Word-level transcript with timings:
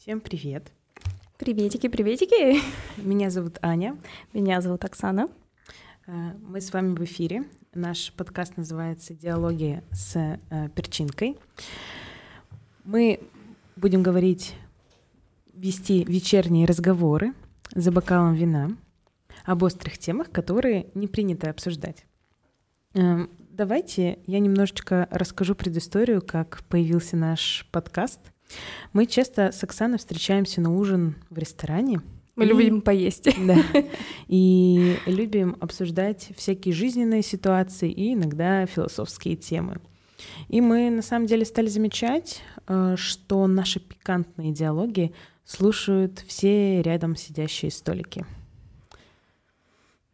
Всем 0.00 0.22
привет. 0.22 0.72
Приветики, 1.36 1.86
приветики. 1.86 2.62
Меня 2.96 3.28
зовут 3.28 3.58
Аня. 3.60 3.98
Меня 4.32 4.62
зовут 4.62 4.82
Оксана. 4.86 5.28
Э, 6.06 6.32
мы 6.40 6.62
с 6.62 6.72
вами 6.72 6.94
в 6.94 7.04
эфире. 7.04 7.44
Наш 7.74 8.10
подкаст 8.14 8.56
называется 8.56 9.12
«Диалоги 9.12 9.82
с 9.92 10.16
э, 10.16 10.68
перчинкой». 10.74 11.36
Мы 12.84 13.20
будем 13.76 14.02
говорить, 14.02 14.54
вести 15.52 16.02
вечерние 16.04 16.64
разговоры 16.64 17.34
за 17.74 17.92
бокалом 17.92 18.32
вина 18.32 18.70
об 19.44 19.62
острых 19.64 19.98
темах, 19.98 20.30
которые 20.30 20.86
не 20.94 21.08
принято 21.08 21.50
обсуждать. 21.50 22.06
Э, 22.94 23.26
давайте 23.50 24.18
я 24.26 24.38
немножечко 24.38 25.06
расскажу 25.10 25.54
предысторию, 25.54 26.22
как 26.22 26.64
появился 26.70 27.18
наш 27.18 27.68
подкаст— 27.70 28.20
мы 28.92 29.06
часто 29.06 29.52
с 29.52 29.62
Оксаной 29.62 29.98
встречаемся 29.98 30.60
на 30.60 30.74
ужин 30.74 31.16
в 31.30 31.38
ресторане. 31.38 32.00
Мы 32.36 32.44
и... 32.44 32.48
любим 32.48 32.80
поесть. 32.80 33.28
Да. 33.46 33.56
И 34.28 34.96
любим 35.06 35.56
обсуждать 35.60 36.30
всякие 36.36 36.72
жизненные 36.74 37.22
ситуации 37.22 37.90
и 37.90 38.14
иногда 38.14 38.66
философские 38.66 39.36
темы. 39.36 39.80
И 40.48 40.60
мы 40.60 40.90
на 40.90 41.02
самом 41.02 41.26
деле 41.26 41.44
стали 41.44 41.68
замечать, 41.68 42.42
э, 42.66 42.94
что 42.96 43.46
наши 43.46 43.80
пикантные 43.80 44.52
диалоги 44.52 45.12
слушают 45.44 46.22
все 46.26 46.82
рядом 46.82 47.16
сидящие 47.16 47.70
столики. 47.70 48.24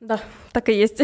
Да, 0.00 0.20
так 0.52 0.68
и 0.68 0.72
есть. 0.72 1.02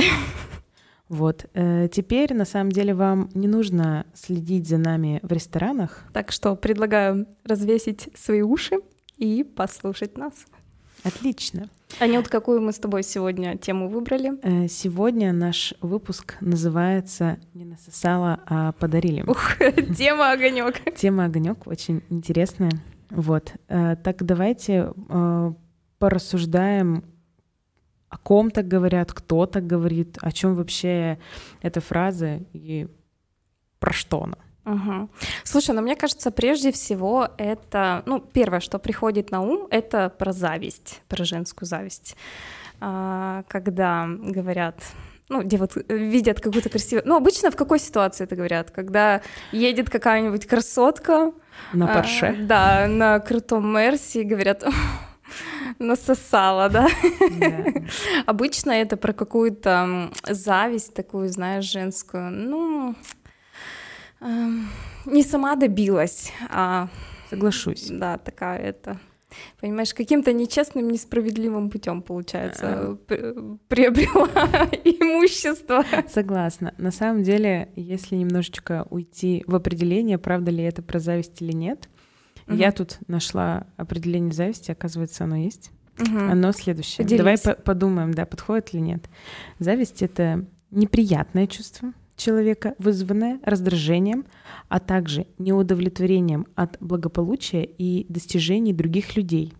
Вот. 1.08 1.46
Э, 1.54 1.88
теперь, 1.92 2.32
на 2.34 2.44
самом 2.44 2.72
деле, 2.72 2.94
вам 2.94 3.28
не 3.34 3.48
нужно 3.48 4.06
следить 4.14 4.68
за 4.68 4.78
нами 4.78 5.20
в 5.22 5.32
ресторанах. 5.32 6.04
Так 6.12 6.32
что 6.32 6.56
предлагаю 6.56 7.26
развесить 7.44 8.08
свои 8.14 8.42
уши 8.42 8.76
и 9.18 9.44
послушать 9.44 10.16
нас. 10.16 10.32
Отлично. 11.04 11.68
Анют, 12.00 12.28
какую 12.28 12.62
мы 12.62 12.72
с 12.72 12.78
тобой 12.78 13.02
сегодня 13.02 13.58
тему 13.58 13.88
выбрали? 13.88 14.32
Э, 14.42 14.68
сегодня 14.68 15.32
наш 15.32 15.74
выпуск 15.80 16.36
называется 16.40 17.38
«Не 17.52 17.64
насосала, 17.64 18.40
а 18.46 18.72
подарили». 18.72 19.22
Ух, 19.22 19.58
тема 19.96 20.32
огонек. 20.32 20.80
Тема 20.96 21.26
огонек 21.26 21.66
очень 21.66 22.02
интересная. 22.08 22.72
Вот. 23.10 23.52
Э, 23.68 23.96
так 23.96 24.24
давайте 24.24 24.92
порассуждаем 25.98 27.04
о 28.12 28.18
ком 28.18 28.50
так 28.50 28.68
говорят, 28.68 29.10
кто 29.10 29.46
так 29.46 29.66
говорит, 29.66 30.18
о 30.20 30.32
чем 30.32 30.54
вообще 30.54 31.18
эта 31.62 31.80
фраза 31.80 32.40
и 32.52 32.86
про 33.78 33.94
что 33.94 34.24
она. 34.24 34.36
Угу. 34.66 35.08
Слушай, 35.44 35.74
ну 35.74 35.80
мне 35.80 35.96
кажется, 35.96 36.30
прежде 36.30 36.72
всего 36.72 37.28
это, 37.38 38.02
ну, 38.04 38.20
первое, 38.20 38.60
что 38.60 38.78
приходит 38.78 39.30
на 39.30 39.40
ум, 39.40 39.66
это 39.70 40.10
про 40.10 40.32
зависть, 40.32 41.00
про 41.08 41.24
женскую 41.24 41.66
зависть. 41.66 42.16
А, 42.80 43.44
когда 43.48 44.06
говорят, 44.06 44.76
ну, 45.30 45.42
где 45.42 45.56
вот 45.56 45.72
видят 45.88 46.38
какую-то 46.38 46.68
красивую... 46.68 47.04
Ну, 47.06 47.16
обычно 47.16 47.50
в 47.50 47.56
какой 47.56 47.78
ситуации 47.78 48.24
это 48.24 48.36
говорят? 48.36 48.70
Когда 48.70 49.22
едет 49.52 49.88
какая-нибудь 49.88 50.46
красотка... 50.46 51.32
На 51.72 51.86
Порше. 51.86 52.26
А, 52.26 52.46
да, 52.46 52.86
на 52.88 53.20
крутом 53.20 53.72
Мерсе, 53.72 54.20
и 54.20 54.24
говорят, 54.24 54.64
насосала, 55.78 56.68
да? 56.68 56.88
Yeah. 57.20 57.90
Обычно 58.26 58.70
это 58.70 58.96
про 58.96 59.12
какую-то 59.12 60.10
зависть 60.28 60.94
такую, 60.94 61.28
знаешь, 61.28 61.64
женскую. 61.64 62.30
Ну, 62.30 62.94
э, 64.20 64.48
не 65.06 65.22
сама 65.22 65.56
добилась, 65.56 66.32
а... 66.50 66.88
Соглашусь. 67.30 67.88
Да, 67.90 68.18
такая 68.18 68.58
это... 68.58 68.98
Понимаешь, 69.60 69.94
каким-то 69.94 70.32
нечестным, 70.32 70.88
несправедливым 70.88 71.70
путем, 71.70 72.02
получается, 72.02 72.98
приобрела 73.06 74.28
имущество. 74.84 75.84
Согласна. 76.08 76.74
На 76.78 76.90
самом 76.90 77.22
деле, 77.22 77.72
если 77.76 78.16
немножечко 78.16 78.86
уйти 78.90 79.42
в 79.46 79.54
определение, 79.54 80.18
правда 80.18 80.50
ли 80.50 80.62
это 80.62 80.82
про 80.82 80.98
зависть 80.98 81.40
или 81.40 81.52
нет, 81.52 81.88
Угу. 82.52 82.60
Я 82.60 82.72
тут 82.72 82.98
нашла 83.08 83.66
определение 83.76 84.32
зависти, 84.32 84.70
оказывается, 84.70 85.24
оно 85.24 85.36
есть. 85.36 85.70
Угу. 85.98 86.18
Оно 86.18 86.52
следующее. 86.52 87.04
Поделись. 87.04 87.18
Давай 87.18 87.38
по 87.38 87.54
подумаем, 87.62 88.12
да, 88.14 88.26
подходит 88.26 88.74
или 88.74 88.80
нет. 88.80 89.08
Зависть— 89.58 90.02
это 90.02 90.46
неприятное 90.70 91.46
чувство 91.46 91.92
человека, 92.16 92.74
вызванное 92.78 93.40
раздражением, 93.42 94.26
а 94.68 94.80
также 94.80 95.26
неудовлетворением 95.38 96.46
от 96.54 96.76
благополучия 96.80 97.64
и 97.64 98.06
достижений 98.08 98.72
других 98.72 99.16
людей. 99.16 99.52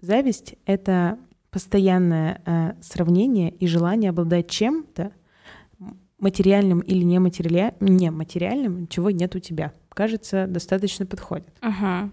Зависть— 0.00 0.56
это 0.66 1.18
постоянное 1.50 2.40
э, 2.44 2.72
сравнение 2.80 3.50
и 3.50 3.66
желание 3.66 4.10
обладать 4.10 4.48
чем-то 4.48 5.12
материальным 6.22 6.80
или 6.80 7.04
нематериальным, 7.04 7.74
нематериальным, 7.80 8.86
чего 8.88 9.10
нет 9.10 9.34
у 9.36 9.38
тебя 9.38 9.72
кажется, 9.94 10.46
достаточно 10.46 11.06
подходит. 11.06 11.48
Угу. 11.62 12.10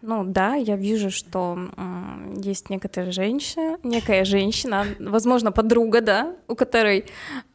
Ну 0.00 0.24
да, 0.24 0.54
я 0.54 0.76
вижу, 0.76 1.10
что 1.10 1.58
э, 1.76 2.34
есть 2.40 2.70
некоторая 2.70 3.10
женщина, 3.10 3.78
некая 3.82 4.24
женщина, 4.24 4.86
возможно, 5.00 5.50
подруга, 5.50 6.00
да, 6.00 6.36
у 6.46 6.54
которой 6.54 7.04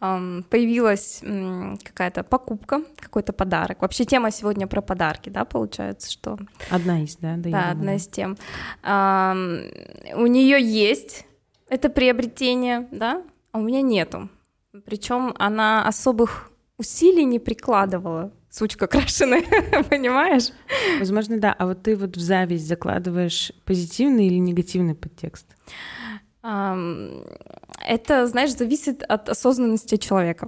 э, 0.02 0.42
появилась 0.50 1.20
э, 1.22 1.76
какая-то 1.82 2.24
покупка, 2.24 2.82
какой-то 3.00 3.32
подарок. 3.32 3.82
Вообще 3.82 4.04
тема 4.04 4.30
сегодня 4.30 4.68
про 4.68 4.82
подарки, 4.82 5.30
да, 5.30 5.46
получается, 5.46 6.12
что... 6.12 6.38
Одна 6.70 7.04
из, 7.04 7.16
да? 7.16 7.36
Да, 7.38 7.50
да 7.50 7.72
одна 7.72 7.96
из 7.96 8.08
тем. 8.08 8.36
Э, 8.84 10.14
у 10.16 10.26
нее 10.26 10.62
есть 10.62 11.26
это 11.70 11.88
приобретение, 11.88 12.90
да, 12.92 13.24
а 13.54 13.60
у 13.60 13.62
меня 13.62 13.82
нету. 13.82 14.28
Причем 14.86 15.34
она 15.38 15.88
особых 15.88 16.52
усилий 16.78 17.26
не 17.26 17.40
прикладывала 17.40 18.32
сучка 18.50 18.88
крашеная, 18.88 19.44
понимаешь? 19.90 20.50
Возможно, 21.00 21.40
да. 21.40 21.54
А 21.54 21.68
вот 21.68 21.84
ты 21.84 21.96
вот 21.96 22.18
в 22.18 22.20
зависть 22.20 22.68
закладываешь 22.68 23.52
позитивный 23.66 24.28
или 24.28 24.38
негативный 24.38 24.96
подтекст? 24.96 25.46
Это, 27.82 28.28
знаешь, 28.28 28.56
зависит 28.56 29.04
от 29.04 29.30
осознанности 29.30 29.98
человека. 29.98 30.48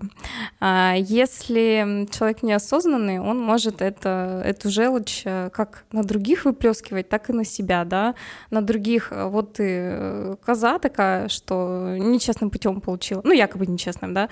А, 0.59 0.96
если 0.97 2.08
человек 2.12 2.44
неосознанный, 2.44 3.19
он 3.19 3.40
может 3.40 3.81
это, 3.81 4.41
эту 4.46 4.69
желчь 4.69 5.24
э, 5.25 5.50
как 5.52 5.86
на 5.91 6.03
других 6.03 6.46
выплескивать, 6.46 7.09
так 7.09 7.30
и 7.30 7.34
на 7.34 7.44
себя, 7.44 7.84
да, 7.84 8.16
на 8.52 8.62
других. 8.62 9.12
Э, 9.12 9.28
вот 9.28 9.53
ты 9.53 9.63
э, 9.68 10.36
коза 10.46 10.80
такая, 10.80 11.28
что 11.28 11.96
нечестным 11.97 12.50
путем 12.50 12.80
получила, 12.80 13.22
ну, 13.24 13.34
якобы 13.34 13.66
нечестным, 13.66 14.13
да, 14.13 14.30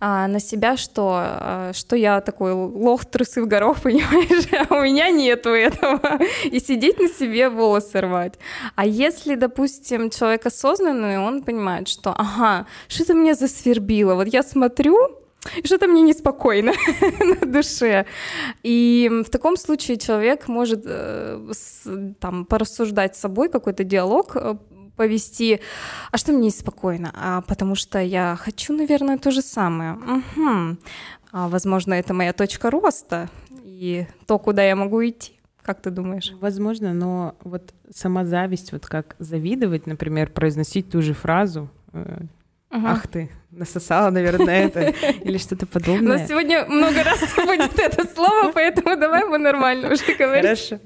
а 0.00 0.28
на 0.28 0.38
себя, 0.38 0.76
что, 0.76 1.70
что 1.72 1.96
я 1.96 2.20
такой 2.20 2.52
лох, 2.52 3.04
трусы 3.04 3.42
в 3.42 3.46
горох, 3.46 3.80
понимаешь, 3.82 4.46
а 4.52 4.74
у 4.74 4.82
меня 4.82 5.10
нету 5.10 5.50
этого, 5.50 6.20
и 6.44 6.60
сидеть 6.60 7.00
на 7.00 7.08
себе 7.08 7.48
волосы 7.48 8.00
рвать. 8.00 8.34
А 8.76 8.86
если, 8.86 9.34
допустим, 9.34 10.10
человек 10.10 10.46
осознанный, 10.46 11.18
он 11.18 11.42
понимает, 11.42 11.88
что, 11.88 12.14
ага, 12.16 12.43
что-то 12.88 13.14
меня 13.14 13.34
засвербило. 13.34 14.14
Вот 14.14 14.26
я 14.26 14.42
смотрю, 14.42 14.96
и 15.56 15.66
что-то 15.66 15.86
мне 15.86 16.02
неспокойно 16.02 16.72
на 17.20 17.46
душе. 17.46 18.06
И 18.62 19.10
в 19.26 19.30
таком 19.30 19.56
случае 19.56 19.98
человек 19.98 20.48
может 20.48 20.82
э, 20.86 21.52
там 22.18 22.44
порассуждать 22.44 23.16
с 23.16 23.20
собой, 23.20 23.48
какой-то 23.48 23.84
диалог 23.84 24.36
э, 24.36 24.56
повести, 24.96 25.60
а 26.10 26.16
что 26.16 26.32
мне 26.32 26.46
неспокойно? 26.46 27.12
А 27.14 27.40
потому 27.42 27.74
что 27.74 27.98
я 27.98 28.36
хочу, 28.36 28.72
наверное, 28.72 29.18
то 29.18 29.30
же 29.30 29.42
самое. 29.42 29.94
Угу. 29.94 30.76
А, 31.32 31.48
возможно, 31.48 31.94
это 31.94 32.14
моя 32.14 32.32
точка 32.32 32.70
роста 32.70 33.28
и 33.50 34.06
то, 34.26 34.38
куда 34.38 34.62
я 34.62 34.76
могу 34.76 35.04
идти. 35.04 35.32
Как 35.62 35.80
ты 35.80 35.90
думаешь? 35.90 36.32
Возможно, 36.40 36.92
но 36.92 37.36
вот 37.42 37.74
сама 37.94 38.26
зависть, 38.26 38.72
вот 38.72 38.86
как 38.86 39.16
завидовать, 39.18 39.86
например, 39.86 40.30
произносить 40.30 40.90
ту 40.90 41.00
же 41.00 41.14
фразу, 41.14 41.70
Ага. 42.74 42.90
Ах 42.90 43.06
ты, 43.06 43.30
насосала, 43.52 44.10
наверное, 44.10 44.66
это 44.66 44.80
или 45.24 45.38
что-то 45.38 45.64
подобное. 45.64 46.16
У 46.16 46.18
нас 46.18 46.28
сегодня 46.28 46.66
много 46.66 47.04
раз 47.04 47.20
будет 47.36 47.78
это 47.78 48.04
слово, 48.04 48.50
поэтому 48.52 48.96
давай 48.96 49.24
мы 49.24 49.38
нормально 49.38 49.92
уже 49.92 50.12
говорим. 50.18 50.42
Хорошо. 50.42 50.80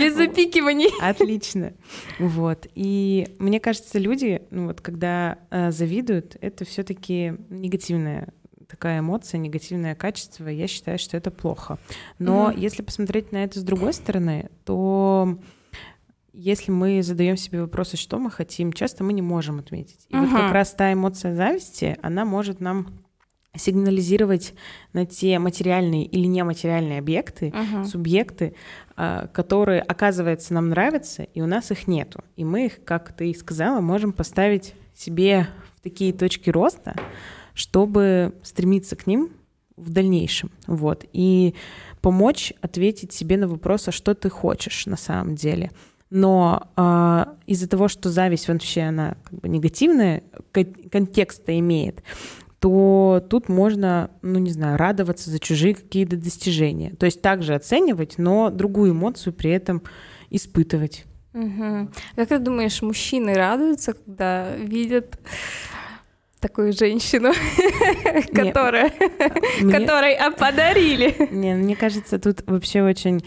Без 0.00 0.14
запикиваний. 0.14 0.88
Отлично. 1.02 1.74
Вот. 2.18 2.66
И 2.74 3.28
мне 3.38 3.60
кажется, 3.60 3.98
люди, 3.98 4.40
ну 4.50 4.68
вот, 4.68 4.80
когда 4.80 5.38
э, 5.50 5.70
завидуют, 5.72 6.38
это 6.40 6.64
все-таки 6.64 7.34
негативная 7.50 8.32
такая 8.66 9.00
эмоция, 9.00 9.38
негативное 9.38 9.94
качество, 9.94 10.48
я 10.48 10.66
считаю, 10.66 10.98
что 10.98 11.18
это 11.18 11.30
плохо. 11.30 11.78
Но 12.18 12.50
mm-hmm. 12.50 12.58
если 12.58 12.82
посмотреть 12.82 13.30
на 13.30 13.44
это 13.44 13.60
с 13.60 13.62
другой 13.62 13.92
стороны, 13.92 14.48
то 14.64 15.38
если 16.36 16.70
мы 16.70 17.02
задаем 17.02 17.36
себе 17.36 17.62
вопросы, 17.62 17.96
что 17.96 18.18
мы 18.18 18.30
хотим, 18.30 18.72
часто 18.72 19.02
мы 19.02 19.12
не 19.14 19.22
можем 19.22 19.58
отметить. 19.58 20.06
И 20.10 20.14
uh-huh. 20.14 20.26
вот 20.26 20.30
как 20.30 20.52
раз 20.52 20.72
та 20.72 20.92
эмоция 20.92 21.34
зависти, 21.34 21.96
она 22.02 22.24
может 22.24 22.60
нам 22.60 22.88
сигнализировать 23.54 24.52
на 24.92 25.06
те 25.06 25.38
материальные 25.38 26.04
или 26.04 26.26
нематериальные 26.26 26.98
объекты, 26.98 27.48
uh-huh. 27.48 27.86
субъекты, 27.86 28.54
а, 28.96 29.28
которые, 29.28 29.80
оказывается, 29.80 30.52
нам 30.52 30.68
нравятся, 30.68 31.22
и 31.22 31.40
у 31.40 31.46
нас 31.46 31.70
их 31.70 31.88
нету. 31.88 32.22
И 32.36 32.44
мы 32.44 32.66
их, 32.66 32.84
как 32.84 33.16
ты 33.16 33.30
и 33.30 33.34
сказала, 33.34 33.80
можем 33.80 34.12
поставить 34.12 34.74
себе 34.94 35.48
в 35.76 35.80
такие 35.80 36.12
точки 36.12 36.50
роста, 36.50 36.94
чтобы 37.54 38.34
стремиться 38.42 38.94
к 38.94 39.06
ним 39.06 39.30
в 39.76 39.90
дальнейшем. 39.90 40.50
Вот. 40.66 41.06
И 41.14 41.54
помочь 42.02 42.52
ответить 42.60 43.14
себе 43.14 43.38
на 43.38 43.48
вопрос, 43.48 43.88
а 43.88 43.92
что 43.92 44.14
ты 44.14 44.28
хочешь 44.28 44.84
на 44.84 44.96
самом 44.96 45.34
деле. 45.34 45.70
Но 46.10 46.68
э, 46.76 47.24
из-за 47.46 47.68
того, 47.68 47.88
что 47.88 48.10
зависть 48.10 48.48
вообще 48.48 48.82
она 48.82 49.16
как 49.24 49.40
бы 49.40 49.48
негативная 49.48 50.22
контекста 50.52 51.58
имеет, 51.58 52.02
то 52.60 53.24
тут 53.28 53.48
можно, 53.48 54.10
ну 54.22 54.38
не 54.38 54.50
знаю, 54.50 54.78
радоваться 54.78 55.30
за 55.30 55.38
чужие 55.38 55.74
какие-то 55.74 56.16
достижения. 56.16 56.90
То 56.90 57.06
есть 57.06 57.22
также 57.22 57.54
оценивать, 57.54 58.18
но 58.18 58.50
другую 58.50 58.92
эмоцию 58.92 59.32
при 59.32 59.50
этом 59.50 59.82
испытывать. 60.30 61.04
Угу. 61.34 61.90
Как 62.16 62.28
ты 62.28 62.38
думаешь, 62.38 62.80
мужчины 62.80 63.34
радуются, 63.34 63.92
когда 63.92 64.56
видят 64.56 65.18
такую 66.40 66.72
женщину, 66.72 67.32
которая, 68.34 68.90
которой 69.60 70.16
подарили. 70.38 71.14
Не, 71.30 71.54
мне 71.54 71.76
кажется, 71.76 72.18
тут 72.18 72.42
вообще 72.46 72.82
очень 72.82 73.24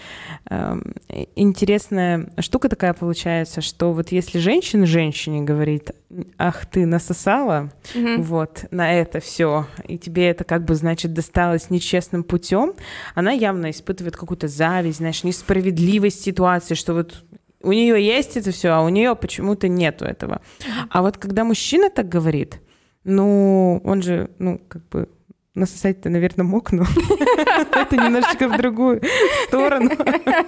эм, 0.49 0.93
интересная 1.35 2.29
штука 2.39 2.69
такая 2.69 2.93
получается, 2.93 3.61
что 3.61 3.93
вот 3.93 4.11
если 4.11 4.39
женщина 4.39 4.85
женщине 4.85 5.41
говорит, 5.41 5.91
ах 6.37 6.65
ты 6.65 6.85
насосала, 6.85 7.71
вот 7.95 8.65
на 8.71 8.93
это 8.93 9.19
все, 9.19 9.67
и 9.87 9.97
тебе 9.97 10.29
это 10.29 10.43
как 10.43 10.65
бы 10.65 10.75
значит 10.75 11.13
досталось 11.13 11.69
нечестным 11.69 12.23
путем, 12.23 12.73
она 13.15 13.31
явно 13.31 13.71
испытывает 13.71 14.15
какую-то 14.15 14.47
зависть, 14.47 14.97
знаешь, 14.97 15.23
несправедливость 15.23 16.21
ситуации, 16.23 16.75
что 16.75 16.93
вот 16.93 17.23
у 17.61 17.73
нее 17.73 18.03
есть 18.05 18.37
это 18.37 18.51
все, 18.51 18.69
а 18.69 18.81
у 18.81 18.89
нее 18.89 19.15
почему-то 19.15 19.67
нету 19.67 20.05
этого. 20.05 20.41
А 20.89 21.01
вот 21.01 21.17
когда 21.17 21.43
мужчина 21.43 21.89
так 21.89 22.07
говорит, 22.07 22.59
ну, 23.03 23.81
он 23.83 24.01
же, 24.01 24.29
ну, 24.39 24.59
как 24.67 24.87
бы 24.89 25.09
насосать-то, 25.55 26.09
наверное, 26.09 26.45
мог, 26.45 26.71
но 26.71 26.85
это 27.71 27.95
немножечко 27.95 28.47
в 28.47 28.57
другую 28.57 29.01
сторону. 29.47 29.91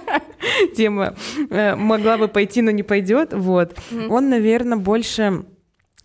Тема 0.76 1.14
э, 1.50 1.74
могла 1.74 2.18
бы 2.18 2.28
пойти, 2.28 2.62
но 2.62 2.70
не 2.70 2.82
пойдет. 2.82 3.32
Вот. 3.32 3.78
Он, 4.08 4.30
наверное, 4.30 4.78
больше 4.78 5.44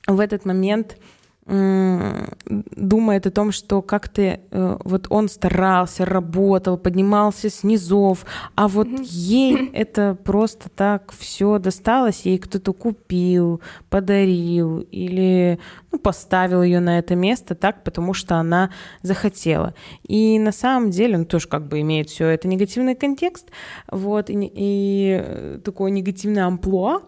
в 0.08 0.20
этот 0.20 0.46
момент 0.46 0.98
думает 1.48 3.26
о 3.26 3.32
том, 3.32 3.54
что 3.54 3.82
как-то 3.82 4.22
э, 4.22 4.78
вот 4.84 5.08
он 5.10 5.30
старался, 5.30 6.04
работал, 6.04 6.78
поднимался 6.78 7.50
с 7.50 7.64
низов, 7.64 8.26
а 8.56 8.68
вот 8.68 8.88
ей 9.02 9.70
это 9.74 10.18
просто 10.26 10.70
так 10.70 11.14
все 11.18 11.58
досталось, 11.58 12.26
ей 12.26 12.38
кто-то 12.38 12.74
купил, 12.74 13.62
подарил 13.90 14.82
или 14.92 15.58
ну, 15.92 16.00
поставил 16.00 16.64
ее 16.64 16.82
на 16.82 17.00
это 17.00 17.16
место 17.16 17.56
так, 17.56 17.84
потому 17.86 18.14
что 18.14 18.36
она 18.36 18.72
захотела. 19.02 19.74
И 20.06 20.40
на 20.40 20.52
самом 20.52 20.92
деле, 20.92 21.16
он 21.18 21.26
тоже 21.26 21.48
как 21.48 21.68
бы 21.70 21.80
имеет 21.80 22.10
все 22.10 22.28
это 22.28 22.50
негативный 22.50 22.96
контекст, 22.96 23.48
вот, 23.90 24.30
и, 24.30 24.34
и 24.54 25.22
э, 25.24 25.60
такое 25.64 25.92
негативное 25.92 26.46
амплуа, 26.46 27.04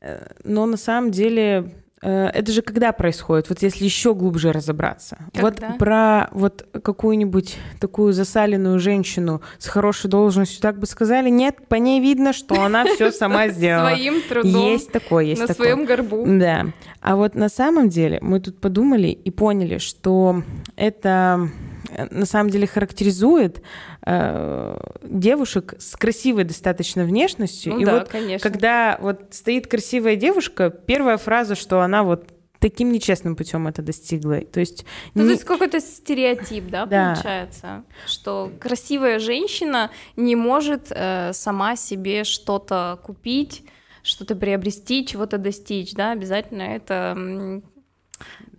э, 0.00 0.24
но 0.44 0.66
на 0.66 0.76
самом 0.76 1.10
деле 1.10 1.81
это 2.08 2.52
же 2.52 2.62
когда 2.62 2.92
происходит? 2.92 3.48
Вот 3.48 3.62
если 3.62 3.84
еще 3.84 4.14
глубже 4.14 4.52
разобраться. 4.52 5.18
Когда? 5.32 5.68
Вот 5.68 5.78
про 5.78 6.28
вот 6.32 6.66
какую-нибудь 6.82 7.56
такую 7.80 8.12
засаленную 8.12 8.78
женщину 8.78 9.42
с 9.58 9.68
хорошей 9.68 10.10
должностью 10.10 10.60
так 10.60 10.78
бы 10.78 10.86
сказали, 10.86 11.30
нет, 11.30 11.68
по 11.68 11.76
ней 11.76 12.00
видно, 12.00 12.32
что 12.32 12.62
она 12.62 12.84
все 12.84 13.12
сама 13.12 13.48
сделала. 13.50 13.90
Своим 13.90 14.22
трудом. 14.28 14.50
Есть 14.50 14.90
такое, 14.92 15.24
есть 15.24 15.40
на 15.40 15.46
такое. 15.46 15.66
своем 15.66 15.84
горбу. 15.84 16.24
Да. 16.26 16.66
А 17.00 17.16
вот 17.16 17.34
на 17.34 17.48
самом 17.48 17.88
деле 17.88 18.18
мы 18.20 18.40
тут 18.40 18.60
подумали 18.60 19.08
и 19.08 19.30
поняли, 19.30 19.78
что 19.78 20.42
это 20.76 21.48
э, 21.50 21.71
на 22.10 22.26
самом 22.26 22.50
деле 22.50 22.66
характеризует 22.66 23.62
э, 24.04 24.76
девушек 25.02 25.74
с 25.78 25.96
красивой 25.96 26.44
достаточно 26.44 27.04
внешностью. 27.04 27.74
Ну 27.74 27.80
и 27.80 27.84
да, 27.84 27.98
вот 27.98 28.08
конечно. 28.08 28.50
когда 28.50 28.98
вот 29.00 29.20
стоит 29.30 29.66
красивая 29.66 30.16
девушка, 30.16 30.70
первая 30.70 31.16
фраза, 31.16 31.54
что 31.54 31.80
она 31.80 32.02
вот 32.02 32.28
таким 32.62 32.92
нечестным 32.92 33.34
путем 33.34 33.66
это 33.66 33.82
достигла. 33.82 34.40
То 34.40 34.60
есть, 34.60 34.86
ну, 35.14 35.22
не... 35.22 35.28
то 35.28 35.32
есть 35.32 35.44
какой-то 35.44 35.80
стереотип, 35.80 36.70
да, 36.70 36.86
да, 36.86 37.12
получается, 37.14 37.84
что 38.06 38.52
красивая 38.60 39.18
женщина 39.18 39.90
не 40.16 40.36
может 40.36 40.86
э, 40.90 41.32
сама 41.32 41.74
себе 41.74 42.22
что-то 42.24 43.00
купить, 43.02 43.64
что-то 44.04 44.36
приобрести, 44.36 45.04
чего-то 45.04 45.38
достичь, 45.38 45.92
да, 45.92 46.12
обязательно 46.12 46.62
это 46.62 47.62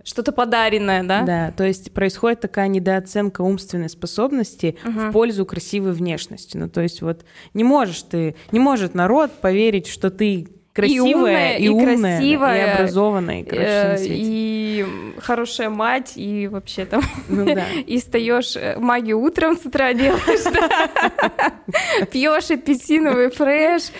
что-то 0.03 0.31
подаренное, 0.31 1.03
да? 1.03 1.21
Да, 1.23 1.53
то 1.55 1.63
есть 1.63 1.93
происходит 1.93 2.41
такая 2.41 2.67
недооценка 2.67 3.41
умственной 3.41 3.89
способности 3.89 4.77
угу. 4.83 4.99
в 4.99 5.11
пользу 5.11 5.45
красивой 5.45 5.93
внешности. 5.93 6.57
Ну, 6.57 6.69
то 6.69 6.81
есть 6.81 7.01
вот 7.01 7.25
не 7.53 7.63
можешь 7.63 8.03
ты, 8.03 8.35
не 8.51 8.59
может 8.59 8.93
народ 8.95 9.31
поверить, 9.31 9.87
что 9.87 10.09
ты 10.09 10.47
красивая, 10.73 11.09
и, 11.09 11.13
умная, 11.13 11.57
и, 11.57 11.63
и 11.63 11.69
умная, 11.69 12.17
красивая, 12.17 12.57
и 12.57 12.69
образованная, 12.71 13.39
и, 13.41 13.43
короче, 13.43 13.67
э, 13.67 14.05
и 14.09 14.85
хорошая 15.19 15.69
мать, 15.69 16.13
и 16.15 16.47
вообще 16.47 16.85
там 16.85 17.01
ну, 17.29 17.45
да. 17.45 17.65
и 17.85 17.99
встаешь 17.99 18.55
э, 18.55 18.77
магию 18.79 19.19
утром 19.19 19.55
с 19.55 19.65
утра 19.65 19.93
делаешь, 19.93 20.43
пьешь 22.11 22.49
апельсиновый 22.49 23.29
фреш, 23.29 23.91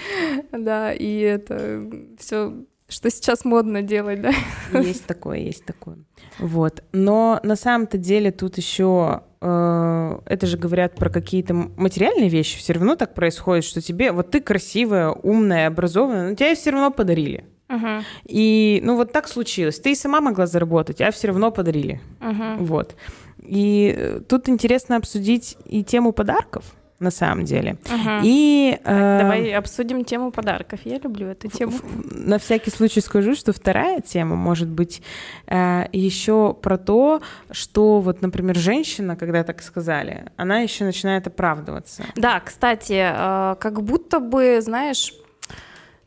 да, 0.51 0.91
и 0.93 1.19
это 1.19 1.83
все 2.19 2.53
что 2.93 3.09
сейчас 3.09 3.43
модно 3.43 3.81
делать, 3.81 4.21
да? 4.21 4.31
Есть 4.79 5.05
такое, 5.05 5.39
есть 5.39 5.65
такое. 5.65 5.97
Вот. 6.39 6.83
Но 6.91 7.39
на 7.43 7.55
самом-то 7.55 7.97
деле 7.97 8.31
тут 8.31 8.57
еще 8.57 9.23
э, 9.41 10.19
это 10.25 10.47
же 10.47 10.57
говорят 10.57 10.95
про 10.95 11.09
какие-то 11.09 11.53
материальные 11.53 12.29
вещи. 12.29 12.57
Все 12.57 12.73
равно 12.73 12.95
так 12.95 13.13
происходит, 13.13 13.65
что 13.65 13.81
тебе 13.81 14.11
вот 14.11 14.31
ты 14.31 14.39
красивая, 14.39 15.09
умная, 15.09 15.67
образованная, 15.67 16.29
но 16.29 16.35
тебя 16.35 16.55
все 16.55 16.71
равно 16.71 16.91
подарили. 16.91 17.45
Uh-huh. 17.69 18.03
И 18.25 18.81
ну 18.83 18.95
вот 18.95 19.11
так 19.11 19.27
случилось. 19.27 19.79
Ты 19.79 19.93
и 19.93 19.95
сама 19.95 20.21
могла 20.21 20.45
заработать, 20.45 21.01
а 21.01 21.11
все 21.11 21.27
равно 21.27 21.51
подарили. 21.51 22.01
Uh-huh. 22.19 22.57
Вот. 22.59 22.95
И 23.39 23.93
э, 23.97 24.21
тут 24.27 24.47
интересно 24.49 24.97
обсудить 24.97 25.57
и 25.65 25.83
тему 25.83 26.13
подарков 26.13 26.75
на 27.03 27.11
самом 27.11 27.45
деле. 27.45 27.77
Ага. 27.89 28.21
И 28.23 28.77
э, 28.83 29.19
давай 29.19 29.53
обсудим 29.53 30.03
тему 30.05 30.31
подарков. 30.31 30.79
Я 30.85 30.97
люблю 30.99 31.27
эту 31.27 31.49
тему. 31.49 31.73
На 32.11 32.37
всякий 32.37 32.71
случай 32.71 33.01
скажу, 33.01 33.35
что 33.35 33.53
вторая 33.53 34.01
тема 34.01 34.35
может 34.35 34.69
быть 34.69 35.01
э, 35.47 35.85
еще 35.91 36.53
про 36.53 36.77
то, 36.77 37.21
что 37.51 37.99
вот, 37.99 38.21
например, 38.21 38.55
женщина, 38.55 39.15
когда 39.15 39.43
так 39.43 39.61
сказали, 39.61 40.31
она 40.37 40.59
еще 40.59 40.85
начинает 40.85 41.27
оправдываться. 41.27 42.03
Да, 42.15 42.39
кстати, 42.39 42.93
э, 42.93 43.55
как 43.59 43.83
будто 43.83 44.19
бы, 44.19 44.61
знаешь, 44.61 45.13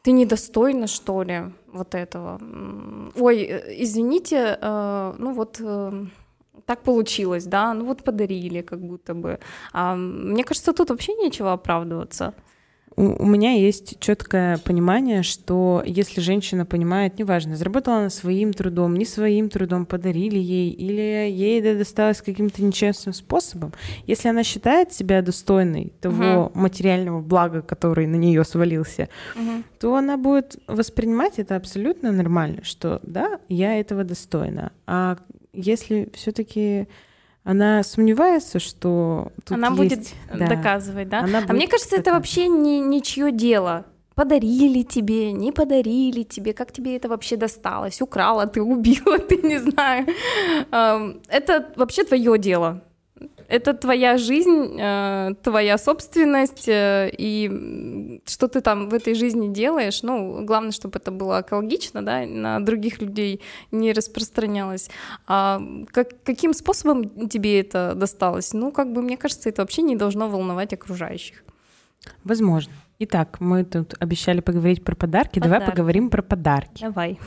ты 0.02 0.12
недостойна, 0.12 0.86
что 0.86 1.22
ли, 1.22 1.42
вот 1.72 1.94
этого. 1.94 2.40
Ой, 3.16 3.42
э, 3.42 3.82
извините, 3.82 4.58
э, 4.60 5.14
ну 5.18 5.32
вот. 5.32 5.60
Э, 5.60 6.06
так 6.64 6.82
получилось, 6.82 7.44
да, 7.44 7.75
ну 7.75 7.84
вот 7.84 8.02
подарили 8.02 8.62
как 8.62 8.80
будто 8.80 9.14
бы. 9.14 9.38
А, 9.72 9.94
мне 9.94 10.44
кажется, 10.44 10.72
тут 10.72 10.90
вообще 10.90 11.14
нечего 11.14 11.52
оправдываться. 11.52 12.34
У, 12.96 13.25
у 13.25 13.26
меня 13.26 13.52
есть 13.52 14.00
четкое 14.00 14.56
понимание, 14.58 15.22
что 15.22 15.82
если 15.84 16.22
женщина 16.22 16.64
понимает, 16.64 17.18
неважно, 17.18 17.54
заработала 17.54 17.98
она 17.98 18.10
своим 18.10 18.54
трудом, 18.54 18.94
не 18.94 19.04
своим 19.04 19.50
трудом, 19.50 19.84
подарили 19.84 20.38
ей, 20.38 20.70
или 20.70 21.30
ей 21.30 21.60
это 21.60 21.76
досталось 21.76 22.22
каким-то 22.22 22.62
нечестным 22.62 23.12
способом, 23.12 23.72
если 24.06 24.28
она 24.28 24.42
считает 24.42 24.94
себя 24.94 25.20
достойной 25.20 25.92
того 26.00 26.46
угу. 26.46 26.58
материального 26.58 27.20
блага, 27.20 27.60
который 27.60 28.06
на 28.06 28.16
нее 28.16 28.44
свалился, 28.44 29.10
угу. 29.34 29.62
то 29.78 29.94
она 29.94 30.16
будет 30.16 30.58
воспринимать 30.66 31.38
это 31.38 31.56
абсолютно 31.56 32.12
нормально, 32.12 32.64
что 32.64 33.00
да, 33.02 33.40
я 33.50 33.78
этого 33.78 34.04
достойна. 34.04 34.72
А 34.86 35.18
если 35.56 36.10
все-таки 36.14 36.88
она 37.44 37.82
сомневается, 37.82 38.58
что 38.58 39.32
тут 39.44 39.52
она 39.52 39.68
есть... 39.68 39.78
будет 39.78 40.08
да, 40.32 40.46
доказывать, 40.48 41.08
да? 41.08 41.20
Она 41.20 41.44
а 41.48 41.52
мне 41.52 41.68
кажется, 41.68 41.96
это 41.96 42.12
вообще 42.12 42.48
не 42.48 42.80
ничье 42.80 43.30
дело. 43.30 43.86
Подарили 44.14 44.82
тебе, 44.82 45.32
не 45.32 45.52
подарили 45.52 46.22
тебе, 46.22 46.54
как 46.54 46.72
тебе 46.72 46.96
это 46.96 47.08
вообще 47.08 47.36
досталось, 47.36 48.00
украла 48.00 48.46
ты, 48.46 48.62
убила 48.62 49.18
ты, 49.18 49.36
не 49.36 49.58
знаю. 49.58 50.06
Это 50.70 51.72
вообще 51.76 52.04
твое 52.04 52.38
дело. 52.38 52.82
Это 53.48 53.74
твоя 53.74 54.18
жизнь, 54.18 54.76
э, 54.78 55.34
твоя 55.42 55.78
собственность, 55.78 56.68
э, 56.68 57.10
и 57.16 58.20
что 58.26 58.48
ты 58.48 58.60
там 58.60 58.88
в 58.88 58.94
этой 58.94 59.14
жизни 59.14 59.52
делаешь, 59.52 60.02
ну, 60.02 60.44
главное, 60.44 60.72
чтобы 60.72 60.98
это 60.98 61.10
было 61.10 61.40
экологично, 61.40 62.04
да, 62.04 62.26
на 62.26 62.60
других 62.60 63.00
людей 63.00 63.40
не 63.70 63.92
распространялось. 63.92 64.90
А 65.26 65.60
как, 65.92 66.22
каким 66.24 66.54
способом 66.54 67.28
тебе 67.28 67.60
это 67.60 67.94
досталось? 67.94 68.52
Ну, 68.52 68.72
как 68.72 68.92
бы, 68.92 69.02
мне 69.02 69.16
кажется, 69.16 69.48
это 69.48 69.62
вообще 69.62 69.82
не 69.82 69.96
должно 69.96 70.28
волновать 70.28 70.72
окружающих. 70.72 71.44
Возможно. 72.24 72.72
Итак, 72.98 73.36
мы 73.40 73.64
тут 73.64 73.94
обещали 73.98 74.40
поговорить 74.40 74.82
про 74.82 74.96
подарки. 74.96 75.38
подарки. 75.38 75.40
Давай 75.40 75.70
поговорим 75.70 76.10
про 76.10 76.22
подарки. 76.22 76.82
Давай. 76.82 77.18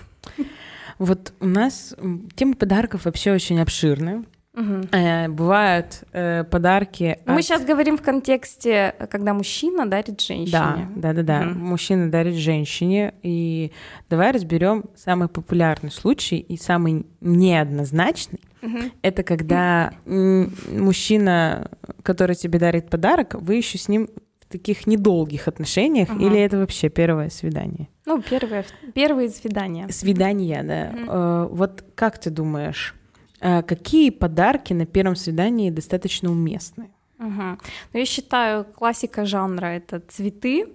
Вот 0.98 1.34
у 1.40 1.48
нас 1.48 1.96
тема 2.36 2.56
подарков 2.56 3.06
вообще 3.06 3.32
очень 3.32 3.62
обширная. 3.62 4.26
Угу. 4.60 4.88
Э, 4.92 5.30
бывают 5.30 6.04
э, 6.12 6.44
подарки. 6.44 7.20
Мы 7.26 7.38
от... 7.38 7.44
сейчас 7.44 7.64
говорим 7.64 7.98
в 7.98 8.02
контексте, 8.02 8.94
когда 9.10 9.34
мужчина 9.34 9.86
дарит 9.86 10.20
женщине. 10.20 10.52
Да, 10.52 10.90
да, 10.96 11.14
да, 11.14 11.24
да. 11.24 11.48
Угу. 11.48 11.60
Мужчина 11.60 12.12
дарит 12.12 12.36
женщине. 12.36 13.14
И 13.24 13.72
давай 14.10 14.32
разберем 14.32 14.84
самый 14.96 15.30
популярный 15.30 15.92
случай 15.92 16.38
и 16.38 16.58
самый 16.58 17.06
неоднозначный. 17.22 18.42
Угу. 18.62 18.78
Это 19.02 19.24
когда 19.24 19.94
мужчина, 20.06 21.72
который 22.04 22.36
тебе 22.36 22.60
дарит 22.60 22.90
подарок, 22.90 23.36
вы 23.36 23.56
еще 23.56 23.78
с 23.78 23.88
ним 23.88 24.10
в 24.42 24.52
таких 24.52 24.88
недолгих 24.88 25.48
отношениях, 25.48 26.10
угу. 26.10 26.20
или 26.20 26.38
это 26.38 26.58
вообще 26.58 26.90
первое 26.90 27.30
свидание? 27.30 27.88
Ну, 28.06 28.22
первое, 28.22 28.66
первые 28.94 29.30
свидания. 29.30 29.88
Свидания, 29.90 30.64
да. 30.64 31.00
Угу. 31.00 31.12
Э, 31.12 31.48
вот 31.52 31.86
как 31.96 32.20
ты 32.20 32.30
думаешь? 32.30 32.96
А 33.42 33.62
какие 33.62 34.10
подарки 34.10 34.74
на 34.74 34.86
первом 34.86 35.16
свидании 35.16 35.70
достаточно 35.70 36.32
уместны? 36.32 36.90
Угу. 37.20 37.58
Ну, 37.94 38.00
я 38.00 38.06
считаю, 38.06 38.66
классика 38.66 39.26
жанра— 39.26 39.66
это 39.68 40.00
цветы, 40.00 40.68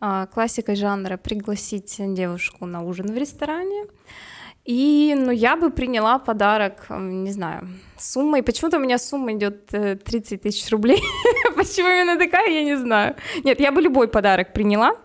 а 0.00 0.26
классика 0.26 0.74
жанра— 0.76 1.16
пригласить 1.22 1.96
девушку 1.98 2.66
на 2.66 2.82
ужин 2.82 3.12
в 3.12 3.16
ресторане, 3.16 3.86
и, 4.66 5.14
ну, 5.16 5.30
я 5.30 5.56
бы 5.56 5.70
приняла 5.70 6.18
подарок, 6.18 6.86
не 6.90 7.30
знаю, 7.30 7.68
суммой. 7.96 8.42
Почему-то 8.42 8.78
у 8.78 8.80
меня 8.80 8.98
сумма 8.98 9.32
идет 9.32 9.66
30 9.66 10.32
э, 10.32 10.36
тысяч 10.38 10.68
рублей. 10.70 11.00
Почему 11.56 11.88
именно 11.88 12.18
такая, 12.18 12.50
я 12.50 12.64
не 12.64 12.76
знаю. 12.76 13.14
Нет, 13.44 13.60
я 13.60 13.70
бы 13.70 13.80
любой 13.80 14.08
подарок 14.08 14.52
приняла, 14.52 14.96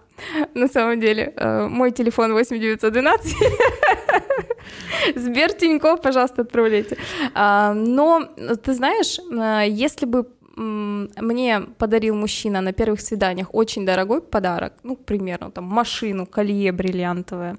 на 0.55 0.67
самом 0.67 0.99
деле. 0.99 1.33
Э, 1.35 1.67
мой 1.67 1.91
телефон 1.91 2.33
8912. 2.33 3.35
Сбер 5.15 5.53
Тинькофф, 5.53 6.01
пожалуйста, 6.01 6.41
отправляйте. 6.41 6.97
А, 7.33 7.73
но, 7.73 8.29
ты 8.63 8.73
знаешь, 8.73 9.19
э, 9.19 9.69
если 9.69 10.05
бы 10.05 10.27
мне 10.55 11.61
подарил 11.77 12.15
мужчина 12.15 12.61
на 12.61 12.73
первых 12.73 13.01
свиданиях 13.01 13.47
очень 13.53 13.85
дорогой 13.85 14.21
подарок, 14.21 14.73
ну, 14.83 14.95
примерно, 14.95 15.49
там, 15.49 15.63
машину, 15.63 16.25
колье 16.25 16.71
бриллиантовое, 16.71 17.57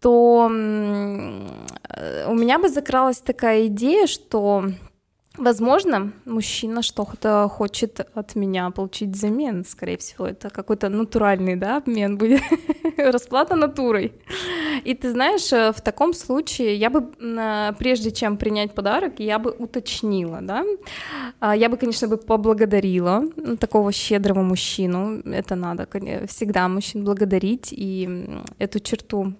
то 0.00 0.46
у 0.46 2.34
меня 2.34 2.58
бы 2.58 2.68
закралась 2.70 3.20
такая 3.20 3.66
идея, 3.66 4.06
что 4.06 4.64
Возможно, 5.36 6.12
мужчина 6.24 6.82
что-то 6.82 7.48
хочет 7.48 8.00
от 8.14 8.34
меня 8.34 8.68
получить 8.70 9.10
взамен, 9.10 9.64
скорее 9.64 9.96
всего, 9.96 10.26
это 10.26 10.50
какой-то 10.50 10.88
натуральный, 10.88 11.56
да, 11.56 11.76
обмен 11.76 12.18
будет, 12.18 12.42
расплата 12.98 13.54
натурой. 13.54 14.12
И 14.84 14.94
ты 14.94 15.10
знаешь, 15.10 15.52
э, 15.52 15.72
в 15.72 15.80
таком 15.80 16.14
случае 16.14 16.76
я 16.76 16.90
бы, 16.90 17.10
прежде 17.78 18.10
чем 18.10 18.36
принять 18.36 18.74
подарок, 18.74 19.20
я 19.20 19.38
бы 19.38 19.50
уточнила, 19.50 20.40
да, 20.42 20.64
а, 21.40 21.56
я 21.56 21.68
бы, 21.68 21.76
конечно, 21.76 22.08
бы 22.08 22.16
поблагодарила 22.16 23.24
такого 23.58 23.92
щедрого 23.92 24.42
мужчину, 24.42 25.20
это 25.24 25.54
надо 25.54 25.86
всегда 26.26 26.68
мужчин 26.68 27.04
благодарить, 27.04 27.68
и 27.72 28.28
эту 28.58 28.80
черту 28.80 29.34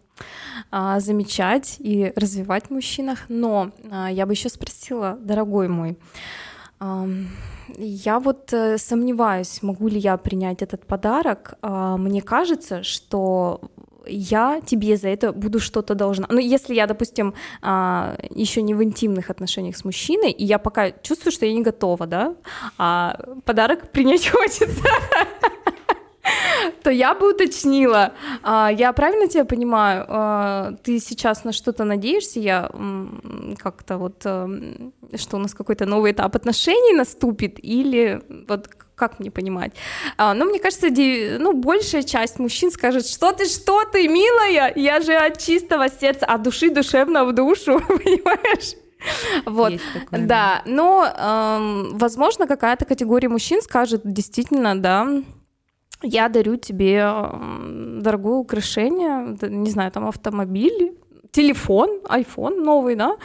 а, 0.71 1.01
замечать 1.01 1.77
и 1.79 2.13
развивать 2.17 2.67
в 2.67 2.71
мужчинах. 2.71 3.19
Но 3.29 3.71
а, 3.91 4.11
я 4.11 4.27
бы 4.27 4.33
еще 4.33 4.49
спросила, 4.49 5.19
дорогой 5.21 5.69
мой, 5.69 5.99
я 7.79 8.19
вот 8.19 8.53
э, 8.55 8.79
сомневаюсь, 8.79 9.63
могу 9.63 9.89
ли 9.89 9.99
я 9.99 10.17
принять 10.17 10.63
этот 10.63 10.87
подарок. 10.87 11.59
Мне 11.63 12.23
кажется, 12.23 12.83
что 12.83 13.61
я 14.07 14.61
тебе 14.65 14.97
за 14.97 15.09
это 15.09 15.33
буду 15.33 15.61
что-то 15.61 15.95
должна. 15.95 16.27
Ну, 16.31 16.39
если 16.39 16.75
я, 16.75 16.87
допустим, 16.87 17.35
а, 17.63 18.17
еще 18.31 18.63
не 18.63 18.75
в 18.75 18.83
интимных 18.83 19.31
отношениях 19.31 19.77
с 19.77 19.85
мужчиной, 19.85 20.31
и 20.31 20.45
я 20.45 20.59
пока 20.59 20.91
чувствую, 20.91 21.33
что 21.33 21.47
я 21.47 21.53
не 21.53 21.63
готова, 21.63 22.07
да, 22.07 22.35
а 22.79 23.19
подарок 23.45 23.91
принять 23.91 24.29
хочется 24.31 24.83
то 26.83 26.91
я 26.91 27.15
бы 27.15 27.31
уточнила. 27.31 28.13
А, 28.43 28.71
я 28.71 28.93
правильно 28.93 29.29
тебя 29.29 29.45
понимаю? 29.45 30.05
А, 30.09 30.73
ты 30.83 30.99
сейчас 30.99 31.45
на 31.45 31.53
что-то 31.53 31.85
надеешься? 31.85 32.41
Я 32.41 32.71
как-то 33.59 33.99
вот, 33.99 34.23
эм, 34.25 34.93
что 35.15 35.37
у 35.37 35.41
нас 35.41 35.55
какой-то 35.55 35.87
новый 35.87 36.13
этап 36.13 36.37
отношений 36.37 36.95
наступит? 36.95 37.59
Или 37.63 38.21
вот 38.49 38.69
как 39.01 39.19
мне 39.19 39.31
понимать? 39.31 39.73
А, 40.19 40.35
ну, 40.35 40.45
мне 40.45 40.61
кажется, 40.61 40.89
ну, 41.39 41.53
большая 41.55 42.03
часть 42.03 42.39
мужчин 42.39 42.71
скажет, 42.71 43.07
что 43.07 43.33
ты, 43.33 43.47
что 43.47 43.85
ты, 43.85 44.09
милая, 44.09 44.73
я 44.77 45.01
же 45.01 45.15
от 45.15 45.39
чистого 45.39 45.89
сердца, 45.89 46.27
от 46.27 46.43
души 46.43 46.71
душевно 46.71 47.25
в 47.25 47.33
душу, 47.33 47.81
понимаешь? 47.89 48.75
Вот, 49.47 49.73
такое, 49.95 50.27
да, 50.27 50.63
но, 50.67 51.07
эм, 51.07 51.99
возможно, 51.99 52.47
какая-то 52.47 52.85
категория 52.85 53.31
мужчин 53.31 53.63
скажет, 53.63 54.03
действительно, 54.05 54.79
да, 54.79 55.23
я 56.03 56.29
дарю 56.29 56.57
тебе 56.57 57.11
дорогое 58.03 58.35
украшение, 58.35 59.39
не 59.49 59.71
знаю, 59.71 59.91
там 59.91 60.07
автомобиль, 60.07 60.93
телефон, 61.33 62.01
iPhone 62.05 62.61
новый, 62.61 62.97
да, 62.97 63.17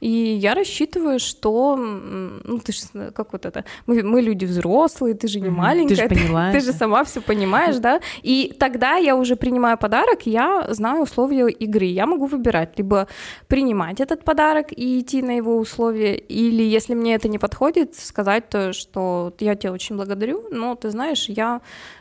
и 0.00 0.08
я 0.08 0.54
рассчитываю, 0.54 1.18
что, 1.18 1.76
ну, 1.76 2.58
ты 2.58 2.72
же, 2.72 3.10
как 3.12 3.32
вот 3.32 3.46
это, 3.46 3.64
мы, 3.86 4.02
мы 4.02 4.20
люди 4.20 4.44
взрослые, 4.44 5.14
ты 5.14 5.28
же 5.28 5.40
не 5.40 5.50
маленькая, 5.50 6.08
ты 6.08 6.14
же, 6.14 6.28
ты, 6.52 6.52
ты 6.52 6.60
же 6.60 6.72
сама 6.72 7.04
все 7.04 7.20
понимаешь, 7.20 7.76
да, 7.76 8.00
и 8.22 8.54
тогда 8.58 8.96
я 8.96 9.16
уже 9.16 9.36
принимаю 9.36 9.78
подарок, 9.78 10.26
я 10.26 10.66
знаю 10.70 11.02
условия 11.02 11.48
игры, 11.48 11.84
я 11.84 12.06
могу 12.06 12.26
выбирать, 12.26 12.78
либо 12.78 13.06
принимать 13.46 14.00
этот 14.00 14.24
подарок 14.24 14.66
и 14.72 15.00
идти 15.00 15.22
на 15.22 15.36
его 15.36 15.56
условия, 15.56 16.16
или 16.16 16.62
если 16.62 16.94
мне 16.94 17.14
это 17.14 17.28
не 17.28 17.38
подходит, 17.38 17.94
сказать 17.94 18.48
то, 18.48 18.72
что 18.72 19.32
я 19.40 19.54
тебя 19.54 19.72
очень 19.72 19.96
благодарю, 19.96 20.44
но 20.50 20.74
ты 20.74 20.90
знаешь, 20.90 21.28
я 21.28 21.60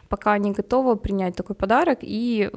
пока 0.10 0.38
не 0.38 0.52
готова 0.52 0.96
принять 0.96 1.36
такой 1.36 1.56
подарок 1.56 2.00
и 2.02 2.50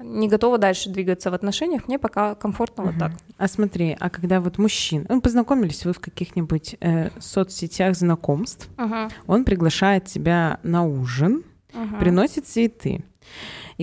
не 0.00 0.28
готова 0.28 0.58
дальше 0.58 0.90
двигаться 0.90 1.30
в 1.30 1.34
отношениях, 1.34 1.86
мне 1.86 1.98
пока 1.98 2.34
комфортно 2.34 2.84
угу. 2.84 2.92
вот 2.92 2.98
так. 2.98 3.12
А 3.36 3.48
смотри, 3.48 3.96
а 4.00 4.10
когда 4.10 4.40
вот 4.40 4.58
мужчина, 4.58 5.04
ну, 5.08 5.20
познакомились 5.20 5.84
вы 5.84 5.92
в 5.92 6.00
каких-нибудь 6.00 6.76
э, 6.80 7.10
соцсетях 7.20 7.94
знакомств, 7.94 8.68
угу. 8.78 9.10
он 9.26 9.44
приглашает 9.44 10.06
тебя 10.06 10.58
на 10.62 10.84
ужин, 10.84 11.44
угу. 11.74 11.96
приносит 11.98 12.46
цветы. 12.46 13.04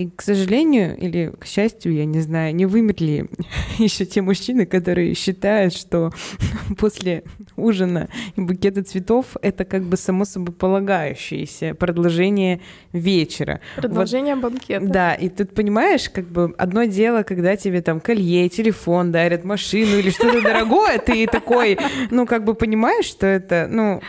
И, 0.00 0.08
к 0.08 0.22
сожалению, 0.22 0.96
или 0.96 1.30
к 1.38 1.44
счастью, 1.44 1.92
я 1.92 2.06
не 2.06 2.20
знаю, 2.20 2.54
не 2.54 2.64
вымерли 2.64 3.28
еще 3.78 4.06
те 4.06 4.22
мужчины, 4.22 4.64
которые 4.64 5.12
считают, 5.14 5.74
что 5.74 6.10
после 6.78 7.22
ужина 7.58 8.08
и 8.34 8.40
букета 8.40 8.82
цветов 8.82 9.36
это 9.42 9.66
как 9.66 9.82
бы 9.82 9.98
само 9.98 10.24
собой 10.24 10.54
полагающееся 10.54 11.74
продолжение 11.74 12.62
вечера. 12.94 13.60
Продолжение 13.76 14.36
вот, 14.36 14.52
банкета. 14.54 14.86
Да, 14.86 15.12
и 15.12 15.28
тут 15.28 15.52
понимаешь, 15.52 16.08
как 16.08 16.24
бы 16.24 16.54
одно 16.56 16.84
дело, 16.84 17.22
когда 17.22 17.56
тебе 17.56 17.82
там 17.82 18.00
колье, 18.00 18.48
телефон 18.48 19.12
дарят, 19.12 19.44
машину 19.44 19.98
или 19.98 20.08
что-то 20.08 20.40
дорогое, 20.40 20.98
ты 20.98 21.26
такой, 21.26 21.78
ну, 22.10 22.24
как 22.24 22.44
бы 22.44 22.54
понимаешь, 22.54 23.04
что 23.04 23.26
это, 23.26 23.68
ну, 23.70 24.00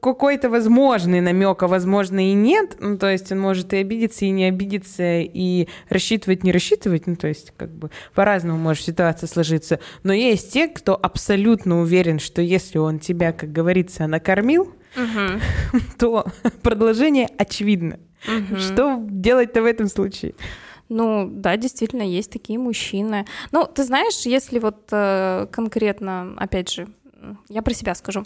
какой-то 0.00 0.48
возможный 0.48 1.20
намек, 1.20 1.60
а 1.64 1.66
возможно 1.66 2.30
и 2.30 2.34
нет, 2.34 2.76
ну, 2.78 2.96
то 2.96 3.10
есть 3.10 3.32
он 3.32 3.40
может 3.40 3.72
и 3.72 3.78
обидеться, 3.78 4.24
и 4.24 4.30
не 4.30 4.44
обидеться, 4.44 5.07
и 5.22 5.68
рассчитывать, 5.88 6.44
не 6.44 6.52
рассчитывать, 6.52 7.06
ну, 7.06 7.16
то 7.16 7.28
есть 7.28 7.52
как 7.56 7.70
бы 7.70 7.90
по-разному 8.14 8.58
может 8.58 8.84
ситуация 8.84 9.26
сложиться. 9.26 9.80
Но 10.02 10.12
есть 10.12 10.52
те, 10.52 10.68
кто 10.68 10.98
абсолютно 11.00 11.80
уверен, 11.80 12.18
что 12.18 12.42
если 12.42 12.78
он 12.78 12.98
тебя, 12.98 13.32
как 13.32 13.52
говорится, 13.52 14.06
накормил, 14.06 14.74
угу. 14.96 15.80
то 15.98 16.26
продолжение 16.62 17.28
очевидно. 17.38 17.98
Угу. 18.26 18.58
Что 18.58 18.98
делать-то 19.08 19.62
в 19.62 19.66
этом 19.66 19.86
случае? 19.86 20.34
Ну, 20.88 21.28
да, 21.30 21.56
действительно, 21.56 22.02
есть 22.02 22.32
такие 22.32 22.58
мужчины. 22.58 23.26
Ну, 23.52 23.66
ты 23.66 23.84
знаешь, 23.84 24.24
если 24.24 24.58
вот 24.58 24.88
э, 24.90 25.46
конкретно, 25.52 26.34
опять 26.38 26.72
же, 26.72 26.88
я 27.48 27.62
про 27.62 27.74
себя 27.74 27.94
скажу. 27.94 28.24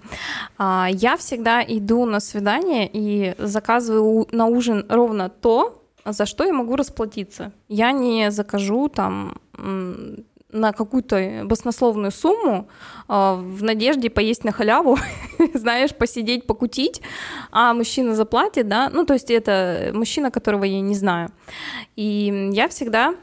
А, 0.59 0.89
я 0.91 1.17
всегда 1.17 1.62
иду 1.62 2.05
на 2.05 2.21
свидание 2.21 2.89
и 2.93 3.35
заказываю 3.39 4.29
на 4.33 4.47
ужин 4.47 4.87
ровно 4.89 5.29
то, 5.29 5.82
за 6.04 6.26
что 6.26 6.44
я 6.44 6.52
могу 6.52 6.76
расплатиться. 6.76 7.52
Я 7.68 7.92
не 7.92 8.30
закажу 8.30 8.88
там 8.88 9.35
на 10.52 10.73
какую-то 10.73 11.42
баснословную 11.44 12.12
сумму 12.12 12.68
э, 13.09 13.35
в 13.35 13.62
надежде 13.62 14.11
поесть 14.11 14.44
на 14.44 14.52
халяву, 14.52 14.99
знаешь, 15.54 15.94
посидеть, 15.94 16.47
покутить, 16.47 17.00
а 17.50 17.73
мужчина 17.73 18.14
заплатит, 18.14 18.68
да, 18.68 18.90
ну, 18.92 19.06
то 19.06 19.14
есть 19.14 19.30
это 19.30 19.90
мужчина, 19.94 20.30
которого 20.30 20.64
я 20.64 20.80
не 20.80 20.94
знаю. 20.94 21.30
И 21.97 22.50
я 22.52 22.68
всегда 22.68 23.14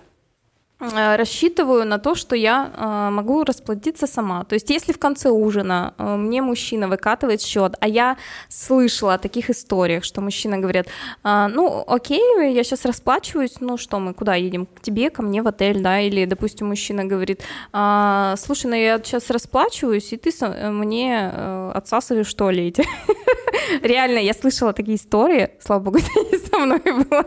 рассчитываю 0.79 1.86
на 1.86 2.00
то, 2.00 2.15
что 2.15 2.36
я 2.36 2.71
э, 2.74 3.09
могу 3.12 3.43
расплатиться 3.43 4.07
сама. 4.07 4.45
То 4.45 4.53
есть, 4.53 4.69
если 4.69 4.93
в 4.93 5.00
конце 5.00 5.29
ужина 5.29 5.93
э, 5.98 6.15
мне 6.15 6.41
мужчина 6.41 6.88
выкатывает 6.88 7.41
счет, 7.41 7.75
а 7.81 7.88
я 7.88 8.17
слышала 8.48 9.15
о 9.15 9.17
таких 9.17 9.50
историях, 9.50 10.05
что 10.05 10.21
мужчина 10.21 10.57
говорит, 10.57 10.88
ну, 11.24 11.83
окей, 11.88 12.53
я 12.53 12.63
сейчас 12.63 12.86
расплачиваюсь, 12.86 13.59
ну 13.59 13.77
что, 13.77 14.00
мы 14.00 14.13
куда 14.13 14.36
едем? 14.36 14.65
К 14.65 14.81
тебе, 14.81 15.09
ко 15.09 15.21
мне 15.21 15.41
в 15.41 15.48
отель, 15.48 15.81
да? 15.81 16.00
Или, 16.00 16.25
допустим, 16.25 16.67
мужчина 16.67 17.03
говорит, 17.03 17.41
слушай, 17.71 18.67
ну 18.67 18.75
я 18.75 19.00
сейчас 19.00 19.29
расплачиваюсь, 19.29 20.13
и 20.13 20.17
ты 20.17 20.31
мне 20.69 21.27
отсасываешь 21.74 22.27
что 22.27 22.50
ли 22.50 22.67
эти? 22.67 22.86
Реально, 23.81 24.19
я 24.19 24.33
слышала 24.33 24.74
такие 24.74 24.98
истории, 24.98 25.50
слава 25.59 25.81
богу, 25.81 25.98
это 26.15 26.31
не 26.31 26.38
со 26.38 26.57
мной 26.57 26.79
было. 26.79 27.25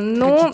Но 0.00 0.52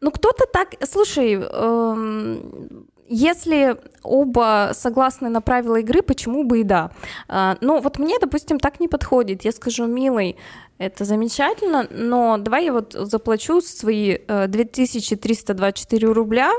ну, 0.00 0.10
кто-то 0.10 0.46
так... 0.46 0.74
Слушай, 0.84 1.34
эм, 1.34 2.86
если 3.08 3.76
оба 4.02 4.70
согласны 4.74 5.28
на 5.28 5.40
правила 5.40 5.76
игры, 5.76 6.02
почему 6.02 6.44
бы 6.44 6.60
и 6.60 6.62
да? 6.62 6.90
Э, 7.28 7.56
ну, 7.60 7.80
вот 7.80 7.98
мне, 7.98 8.18
допустим, 8.20 8.60
так 8.60 8.80
не 8.80 8.88
подходит. 8.88 9.44
Я 9.44 9.52
скажу, 9.52 9.86
милый, 9.86 10.36
это 10.78 11.04
замечательно, 11.04 11.86
но 11.90 12.38
давай 12.38 12.66
я 12.66 12.72
вот 12.72 12.92
заплачу 12.92 13.60
свои 13.60 14.18
э, 14.28 14.46
2324 14.46 16.12
рубля, 16.12 16.52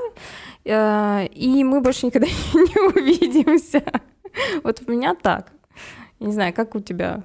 э, 0.65 1.27
и 1.27 1.63
мы 1.63 1.81
больше 1.81 2.07
никогда 2.07 2.27
не 2.53 2.87
увидимся. 2.87 3.83
Вот 4.63 4.81
у 4.85 4.91
меня 4.91 5.15
так. 5.15 5.51
Не 6.19 6.33
знаю, 6.33 6.53
как 6.53 6.75
у 6.75 6.79
тебя? 6.79 7.23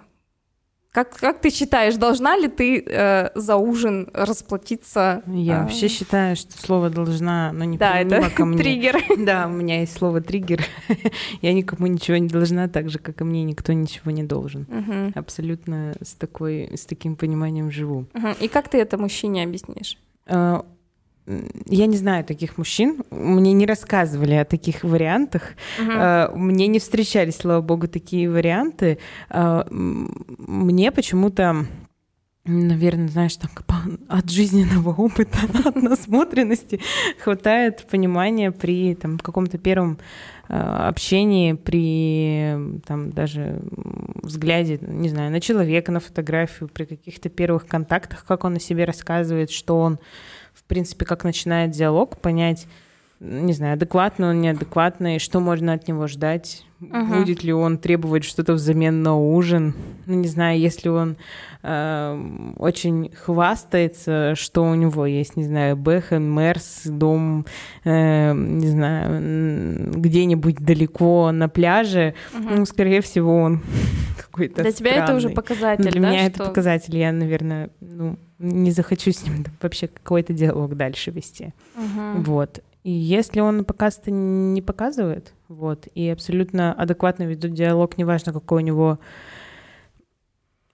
Как, 0.94 1.16
как 1.16 1.40
ты 1.40 1.50
считаешь, 1.50 1.96
должна 1.96 2.36
ли 2.36 2.46
ты 2.46 2.80
э, 2.86 3.30
за 3.34 3.56
ужин 3.56 4.08
расплатиться? 4.14 5.24
Я 5.26 5.58
э... 5.58 5.62
вообще 5.62 5.88
считаю, 5.88 6.36
что 6.36 6.56
слово 6.56 6.88
должна, 6.88 7.50
но 7.52 7.64
не 7.64 7.76
да, 7.76 7.98
это 7.98 8.30
ко 8.30 8.44
мне. 8.44 8.58
триггер. 8.58 9.02
Да, 9.18 9.48
у 9.48 9.50
меня 9.50 9.80
есть 9.80 9.98
слово 9.98 10.20
триггер. 10.20 10.64
Я 11.42 11.52
никому 11.52 11.88
ничего 11.88 12.16
не 12.18 12.28
должна, 12.28 12.68
так 12.68 12.90
же, 12.90 13.00
как 13.00 13.20
и 13.20 13.24
мне 13.24 13.42
никто 13.42 13.72
ничего 13.72 14.12
не 14.12 14.22
должен. 14.22 14.68
Угу. 14.70 15.18
Абсолютно 15.18 15.96
с 16.00 16.14
такой, 16.14 16.70
с 16.72 16.86
таким 16.86 17.16
пониманием 17.16 17.72
живу. 17.72 18.06
Угу. 18.14 18.28
И 18.40 18.46
как 18.46 18.68
ты 18.68 18.78
это 18.78 18.96
мужчине 18.96 19.42
объяснишь? 19.42 19.98
Я 21.26 21.87
не 21.87 21.97
знаю 21.97 22.25
таких 22.25 22.59
мужчин, 22.59 23.02
мне 23.11 23.52
не 23.54 23.64
рассказывали 23.66 24.35
о 24.35 24.45
таких 24.45 24.85
вариантах, 24.85 25.54
uh 25.81 26.37
мне 26.37 26.66
не 26.66 26.78
встречались, 26.78 27.37
слава 27.37 27.62
богу, 27.62 27.88
такие 27.88 28.31
варианты. 28.31 28.99
А, 29.31 29.66
мне 29.71 30.90
почему-то 30.90 31.66
наверное, 32.45 33.09
знаешь, 33.09 33.37
там 33.37 33.50
от 34.09 34.31
жизненного 34.31 34.90
опыта, 34.90 35.38
от 35.64 35.76
насмотренности 35.76 36.81
хватает 37.19 37.87
понимания 37.90 38.50
при 38.50 38.95
там, 38.95 39.19
каком-то 39.19 39.57
первом 39.57 39.99
а, 40.49 40.88
общении, 40.88 41.54
при 41.54 42.81
там, 42.87 43.11
даже 43.12 43.62
взгляде, 44.23 44.78
не 44.83 45.09
знаю, 45.09 45.31
на 45.31 45.40
человека, 45.40 45.90
на 45.90 46.00
фотографию, 46.00 46.69
при 46.69 46.85
каких-то 46.85 47.31
первых 47.31 47.66
контактах, 47.66 48.25
как 48.26 48.45
он 48.45 48.57
о 48.57 48.61
себе 48.61 48.85
рассказывает, 48.85 49.50
что 49.50 49.78
он 49.78 49.99
в 50.64 50.68
принципе, 50.68 51.04
как 51.04 51.25
начинает 51.25 51.73
диалог, 51.73 52.16
понять, 52.16 52.66
не 53.21 53.52
знаю, 53.52 53.75
адекватно 53.75 54.30
он, 54.30 54.40
неадекватный, 54.40 55.18
что 55.18 55.40
можно 55.40 55.75
от 55.75 55.87
него 55.88 56.06
ждать, 56.06 56.64
uh-huh. 56.91 57.19
будет 57.19 57.43
ли 57.43 57.53
он 57.53 57.79
требовать 57.79 58.25
что-то 58.25 58.55
взамен 58.55 59.03
на 59.03 59.17
ужин, 59.17 59.75
ну, 60.07 60.14
не 60.14 60.29
знаю, 60.29 60.59
если 60.59 60.88
он 60.88 61.17
э, 61.62 62.53
очень 62.59 63.11
хвастается, 63.14 64.35
что 64.37 64.62
у 64.62 64.75
него 64.75 65.07
есть, 65.07 65.37
не 65.37 65.45
знаю, 65.45 65.76
Бэхэм, 65.76 66.23
Мерс, 66.23 66.83
дом, 66.85 67.47
э, 67.85 68.33
не 68.33 68.69
знаю, 68.69 69.93
где-нибудь 69.95 70.57
далеко 70.57 71.31
на 71.33 71.49
пляже, 71.49 72.14
uh-huh. 72.33 72.57
ну, 72.59 72.67
скорее 72.67 73.00
всего, 73.00 73.37
он 73.37 73.62
какой-то 74.17 74.62
Для 74.62 74.73
странный. 74.73 74.93
тебя 74.93 75.05
это 75.05 75.14
уже 75.14 75.29
показатель, 75.31 75.91
Для 75.91 76.00
да, 76.00 76.11
меня 76.11 76.21
что... 76.21 76.29
это 76.29 76.45
показатель, 76.45 76.97
я, 76.97 77.12
наверное, 77.12 77.70
ну, 77.81 78.18
не 78.38 78.70
захочу 78.70 79.12
с 79.12 79.23
ним 79.25 79.44
вообще 79.62 79.88
какой-то 79.88 80.33
диалог 80.33 80.77
дальше 80.77 81.11
вести. 81.11 81.53
Uh-huh. 81.77 82.23
Вот. 82.25 82.62
И 82.85 82.90
если 82.90 83.40
он 83.40 83.64
пока 83.64 83.90
что 83.90 84.11
не 84.11 84.61
показывает, 84.61 85.33
вот, 85.49 85.88
и 85.94 86.09
абсолютно 86.09 86.73
адекватно 86.75 87.25
ведет 87.25 87.55
диалог, 87.55 87.97
неважно, 87.97 88.33
какое 88.33 88.62
у 88.62 88.66
него 88.66 88.99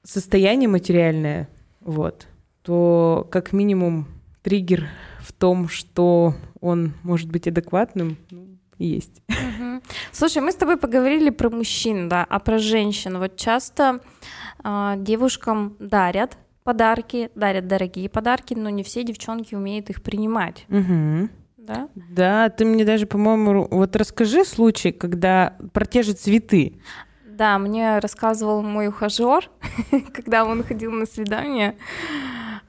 состояние 0.03 0.69
материальное, 0.69 1.49
вот, 1.81 2.27
то 2.63 3.29
как 3.31 3.53
минимум 3.53 4.09
триггер 4.43 4.89
в 5.21 5.33
том, 5.33 5.69
что 5.69 6.35
он 6.61 6.95
может 7.05 7.31
быть 7.31 7.47
адекватным, 7.47 8.17
ну, 8.31 8.49
есть. 8.79 9.23
Угу. 9.29 9.83
Слушай, 10.11 10.43
мы 10.43 10.51
с 10.51 10.57
тобой 10.57 10.79
поговорили 10.79 11.31
про 11.31 11.49
мужчин, 11.49 12.09
да, 12.09 12.27
а 12.29 12.41
про 12.41 12.59
женщин. 12.59 13.19
Вот 13.19 13.37
часто 13.37 14.01
э, 14.65 14.95
девушкам 14.99 15.77
дарят 15.79 16.37
подарки, 16.65 17.31
дарят 17.35 17.69
дорогие 17.69 18.09
подарки, 18.09 18.55
но 18.55 18.69
не 18.71 18.83
все 18.83 19.05
девчонки 19.05 19.55
умеют 19.55 19.91
их 19.91 20.03
принимать. 20.03 20.67
Угу. 20.69 21.29
Да? 21.67 21.89
Да, 21.95 22.49
ты 22.49 22.65
мне 22.65 22.85
даже, 22.85 23.07
по-моему, 23.07 23.69
вот 23.71 23.95
расскажи 23.97 24.45
случай, 24.45 24.93
когда 24.93 25.57
про 25.73 25.85
те 25.85 26.03
же 26.03 26.13
цветы. 26.13 26.81
Да, 27.25 27.59
мне 27.59 27.99
рассказывал 27.99 28.63
мой 28.63 28.89
ухажер, 28.89 29.51
когда 30.13 30.45
он 30.45 30.63
ходил 30.63 30.93
на 30.93 31.07
свидание. 31.07 31.77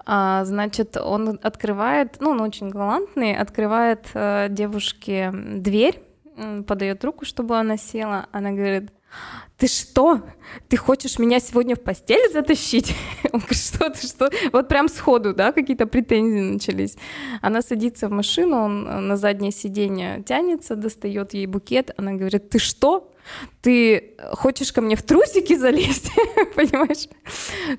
А, 0.05 0.43
значит, 0.45 0.97
он 0.97 1.39
открывает, 1.41 2.17
ну, 2.19 2.31
он 2.31 2.41
очень 2.41 2.69
галантный, 2.69 3.35
открывает 3.35 4.07
э, 4.13 4.47
девушке 4.49 5.31
дверь, 5.33 6.01
подает 6.67 7.03
руку, 7.03 7.25
чтобы 7.25 7.57
она 7.57 7.77
села. 7.77 8.27
Она 8.31 8.51
говорит, 8.51 8.91
ты 9.57 9.67
что? 9.67 10.21
Ты 10.69 10.77
хочешь 10.77 11.19
меня 11.19 11.39
сегодня 11.39 11.75
в 11.75 11.81
постель 11.81 12.31
затащить? 12.31 12.95
Он 13.31 13.39
говорит, 13.39 13.57
что 13.57 13.89
ты, 13.89 14.07
что? 14.07 14.29
Вот 14.51 14.67
прям 14.67 14.89
сходу, 14.89 15.33
да, 15.33 15.51
какие-то 15.51 15.85
претензии 15.85 16.53
начались. 16.53 16.97
Она 17.41 17.61
садится 17.61 18.07
в 18.07 18.11
машину, 18.11 18.57
он 18.57 19.07
на 19.07 19.17
заднее 19.17 19.51
сиденье 19.51 20.23
тянется, 20.25 20.75
достает 20.75 21.33
ей 21.33 21.45
букет. 21.45 21.91
Она 21.97 22.13
говорит, 22.13 22.49
ты 22.49 22.57
что? 22.59 23.11
Ты 23.61 24.15
хочешь 24.33 24.71
ко 24.73 24.81
мне 24.81 24.95
в 24.95 25.03
трусики 25.03 25.55
залезть, 25.55 26.11
понимаешь? 26.55 27.07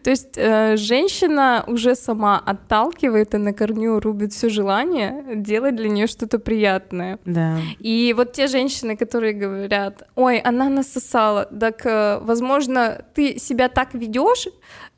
То 0.02 0.10
есть 0.10 0.36
э, 0.36 0.76
женщина 0.76 1.64
уже 1.66 1.94
сама 1.94 2.38
отталкивает 2.38 3.34
и 3.34 3.38
на 3.38 3.52
корню 3.52 4.00
рубит 4.00 4.32
все 4.32 4.48
желание 4.48 5.24
делать 5.36 5.76
для 5.76 5.88
нее 5.88 6.06
что-то 6.06 6.38
приятное. 6.38 7.18
Да. 7.24 7.58
И 7.78 8.14
вот 8.16 8.32
те 8.32 8.46
женщины, 8.46 8.96
которые 8.96 9.32
говорят, 9.32 10.08
ой, 10.14 10.38
она 10.38 10.68
насосала, 10.68 11.46
так, 11.46 11.84
э, 11.84 12.18
возможно, 12.22 13.04
ты 13.14 13.38
себя 13.38 13.68
так 13.68 13.94
ведешь, 13.94 14.48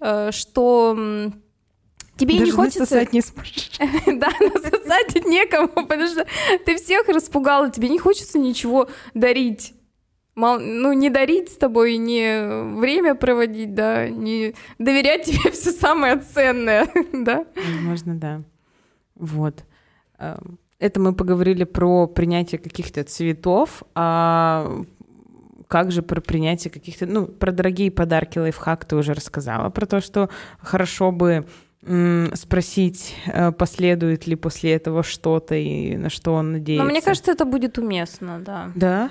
э, 0.00 0.30
что 0.33 0.96
Тебе 2.16 2.35
Даже 2.35 2.44
не 2.44 2.50
хочется... 2.52 2.80
насосать 2.80 3.12
не 3.12 3.20
сможешь. 3.20 3.70
да, 4.07 4.28
насосать 4.38 5.26
некому, 5.26 5.68
потому 5.68 6.07
что 6.07 6.24
ты 6.64 6.76
всех 6.76 7.09
распугала, 7.09 7.70
тебе 7.70 7.88
не 7.88 7.98
хочется 7.98 8.38
ничего 8.38 8.88
дарить 9.14 9.74
мал, 10.35 10.59
ну, 10.61 10.92
не 10.92 11.11
дарить 11.11 11.51
с 11.51 11.57
тобой, 11.57 11.97
не 11.97 12.79
время 12.79 13.14
проводить, 13.14 13.75
да, 13.75 14.09
не 14.09 14.55
доверять 14.79 15.25
тебе 15.25 15.51
все 15.53 15.73
самое 15.73 16.18
ценное, 16.18 16.88
да? 17.12 17.44
Возможно, 17.57 18.14
да. 18.14 18.40
Вот. 19.14 19.64
Эм, 20.18 20.59
это 20.79 21.01
мы 21.01 21.14
поговорили 21.14 21.64
про 21.64 22.07
принятие 22.07 22.59
каких-то 22.59 23.05
цветов, 23.05 23.83
а 23.94 24.83
как 25.68 25.92
же 25.92 26.03
про 26.03 26.20
принятие 26.20 26.70
каких-то, 26.70 27.07
ну, 27.07 27.27
про 27.27 27.53
дорогие 27.53 27.90
подарки 27.90 28.38
лайфхак 28.38 28.85
ты 28.85 28.97
уже 28.97 29.14
рассказала, 29.14 29.70
про 29.70 29.87
то, 29.87 30.01
что 30.01 30.29
хорошо 30.61 31.11
бы 31.11 31.47
спросить, 32.35 33.14
э, 33.27 33.53
последует 33.53 34.27
ли 34.27 34.37
после 34.37 34.73
этого 34.73 35.03
что-то 35.03 35.55
и 35.55 35.97
на 35.97 36.09
что 36.09 36.33
он 36.33 36.53
надеется. 36.53 36.83
Но 36.83 36.90
мне 36.90 37.03
кажется, 37.03 37.31
это 37.33 37.44
будет 37.44 37.77
уместно, 37.77 38.40
да. 38.40 38.70
Да, 38.75 39.11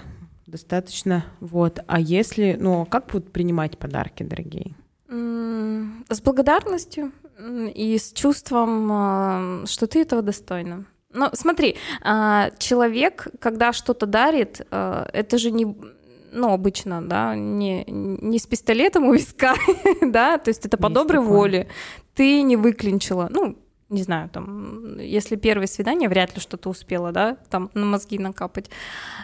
достаточно. 0.54 1.26
Вот. 1.40 1.80
А 1.88 2.00
если, 2.00 2.56
ну, 2.60 2.86
как 2.86 3.08
будут 3.08 3.32
принимать 3.32 3.78
подарки, 3.78 4.24
дорогие? 4.24 4.76
С 5.10 6.22
благодарностью 6.22 7.12
и 7.76 7.98
с 7.98 8.14
чувством, 8.14 8.90
а, 8.92 9.64
что 9.66 9.88
ты 9.88 10.02
этого 10.02 10.22
достойна. 10.22 10.86
Ну, 11.12 11.30
смотри, 11.34 11.76
а, 12.04 12.52
человек, 12.60 13.28
когда 13.40 13.74
что-то 13.74 14.06
дарит, 14.06 14.62
а, 14.72 15.10
это 15.12 15.38
же 15.38 15.52
не 15.52 15.76
ну, 16.36 16.52
обычно, 16.52 17.02
да, 17.08 17.36
не, 17.36 17.86
не 17.88 18.40
с 18.40 18.48
пистолетом 18.48 19.06
у 19.06 19.14
виска, 19.14 19.54
да, 20.02 20.40
то 20.40 20.50
есть 20.50 20.66
это 20.66 20.78
по 20.78 20.88
Есть 20.88 20.96
доброй 20.96 21.20
такое. 21.22 21.38
воле. 21.38 21.68
Ты 22.16 22.42
не 22.42 22.58
выклинчила, 22.58 23.28
ну, 23.30 23.56
не 23.94 24.04
знаю, 24.04 24.30
там, 24.30 24.98
если 25.00 25.36
первое 25.36 25.68
свидание, 25.68 26.10
вряд 26.10 26.36
ли 26.36 26.42
что-то 26.42 26.70
успела, 26.70 27.12
да, 27.12 27.38
там 27.50 27.70
на 27.74 27.86
мозги 27.86 28.18
накапать. 28.18 28.70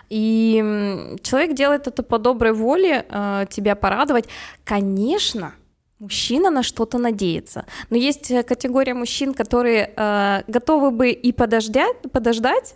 И 0.10 1.18
человек 1.24 1.56
делает 1.56 1.88
это 1.88 2.04
по 2.04 2.20
доброй 2.20 2.54
воле, 2.54 3.06
э, 3.10 3.46
тебя 3.50 3.76
порадовать. 3.76 4.30
Конечно, 4.64 5.54
мужчина 5.98 6.52
на 6.52 6.64
что-то 6.64 7.00
надеется. 7.00 7.66
Но 7.90 7.98
есть 7.98 8.32
э, 8.32 8.44
категория 8.44 8.94
мужчин, 8.94 9.34
которые 9.34 9.92
э, 9.96 10.44
готовы 10.48 10.92
бы 10.92 11.10
и 11.10 11.32
подождать, 11.32 11.98
подождать, 12.12 12.76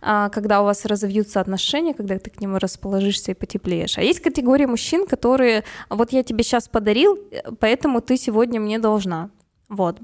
когда 0.00 0.62
у 0.62 0.64
вас 0.64 0.84
разовьются 0.84 1.40
отношения, 1.40 1.94
когда 1.94 2.18
ты 2.18 2.28
к 2.30 2.40
нему 2.40 2.58
расположишься 2.58 3.30
и 3.30 3.34
потеплеешь. 3.34 3.98
А 3.98 4.02
есть 4.02 4.18
категория 4.18 4.66
мужчин, 4.66 5.06
которые 5.06 5.62
вот 5.90 6.12
я 6.12 6.24
тебе 6.24 6.42
сейчас 6.42 6.66
подарил, 6.66 7.16
поэтому 7.60 8.00
ты 8.00 8.16
сегодня 8.16 8.58
мне 8.58 8.80
должна. 8.80 9.30
Вот. 9.70 9.98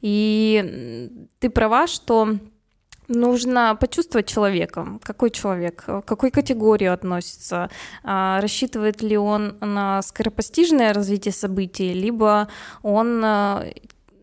И 0.00 1.28
ты 1.38 1.50
права, 1.50 1.86
что 1.86 2.36
нужно 3.06 3.76
почувствовать 3.78 4.26
человека, 4.26 4.98
какой 5.02 5.30
человек, 5.30 5.84
к 5.84 6.02
какой 6.02 6.30
категории 6.30 6.86
относится, 6.86 7.68
а, 8.02 8.40
рассчитывает 8.40 9.02
ли 9.02 9.18
он 9.18 9.56
на 9.60 10.00
скоропостижное 10.02 10.94
развитие 10.94 11.32
событий, 11.32 11.92
либо 11.92 12.48
он 12.82 13.22
а, 13.24 13.64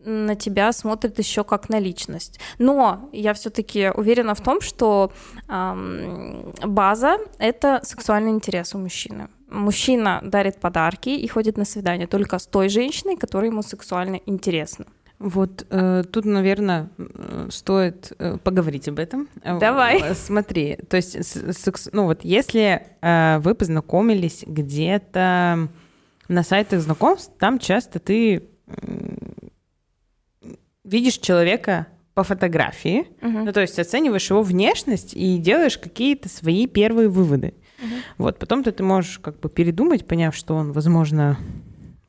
на 0.04 0.34
тебя 0.34 0.72
смотрит 0.72 1.18
еще 1.18 1.44
как 1.44 1.68
на 1.68 1.78
личность. 1.78 2.40
Но 2.58 3.08
я 3.12 3.34
все-таки 3.34 3.90
уверена 3.94 4.34
в 4.34 4.40
том, 4.40 4.60
что 4.60 5.12
эм, 5.48 6.52
база 6.64 7.18
это 7.38 7.80
сексуальный 7.82 8.30
интерес 8.30 8.74
у 8.74 8.78
мужчины. 8.78 9.28
Мужчина 9.50 10.20
дарит 10.22 10.60
подарки 10.60 11.08
и 11.08 11.26
ходит 11.26 11.56
на 11.56 11.64
свидание 11.64 12.06
только 12.06 12.38
с 12.38 12.46
той 12.46 12.68
женщиной, 12.68 13.16
которая 13.16 13.50
ему 13.50 13.62
сексуально 13.62 14.20
интересна. 14.26 14.86
Вот 15.18 15.66
э, 15.70 16.04
тут, 16.12 16.26
наверное, 16.26 16.90
стоит 17.50 18.12
э, 18.18 18.36
поговорить 18.38 18.88
об 18.88 19.00
этом. 19.00 19.28
Э, 19.42 19.58
Давай. 19.58 20.00
Э, 20.00 20.14
смотри, 20.14 20.76
то 20.88 20.96
есть, 20.96 21.24
секс, 21.58 21.88
ну 21.92 22.04
вот, 22.04 22.20
если 22.22 22.86
э, 23.00 23.38
вы 23.40 23.54
познакомились 23.54 24.44
где-то 24.46 25.68
на 26.28 26.42
сайтах 26.44 26.80
знакомств, 26.80 27.32
там 27.38 27.58
часто 27.58 27.98
ты 27.98 28.36
э, 28.36 28.42
видишь 30.84 31.18
человека 31.18 31.88
по 32.14 32.22
фотографии, 32.22 33.08
uh-huh. 33.20 33.44
ну 33.44 33.52
то 33.52 33.60
есть 33.60 33.78
оцениваешь 33.78 34.30
его 34.30 34.42
внешность 34.42 35.14
и 35.14 35.38
делаешь 35.38 35.78
какие-то 35.78 36.28
свои 36.28 36.66
первые 36.66 37.08
выводы. 37.08 37.54
Uh-huh. 37.78 38.00
Вот 38.18 38.38
потом-то 38.38 38.72
ты 38.72 38.82
можешь 38.82 39.18
как 39.18 39.38
бы 39.40 39.48
передумать, 39.48 40.06
поняв, 40.06 40.34
что 40.34 40.54
он, 40.54 40.72
возможно, 40.72 41.38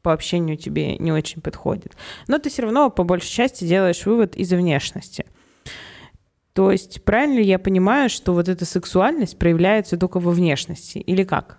по 0.01 0.13
общению 0.13 0.58
тебе 0.58 0.97
не 0.97 1.12
очень 1.12 1.41
подходит. 1.41 1.95
Но 2.27 2.38
ты 2.39 2.49
все 2.49 2.63
равно 2.63 2.89
по 2.89 3.03
большей 3.03 3.29
части 3.29 3.65
делаешь 3.65 4.05
вывод 4.05 4.36
из 4.36 4.51
внешности. 4.51 5.25
То 6.53 6.71
есть 6.71 7.03
правильно 7.03 7.38
ли 7.38 7.45
я 7.45 7.60
понимаю, 7.60 8.10
что 8.10 8.34
вот 8.34 8.49
эта 8.49 8.65
сексуальность 8.65 9.38
проявляется 9.38 9.97
только 9.97 10.19
во 10.19 10.32
внешности 10.32 10.97
или 10.97 11.23
как? 11.23 11.58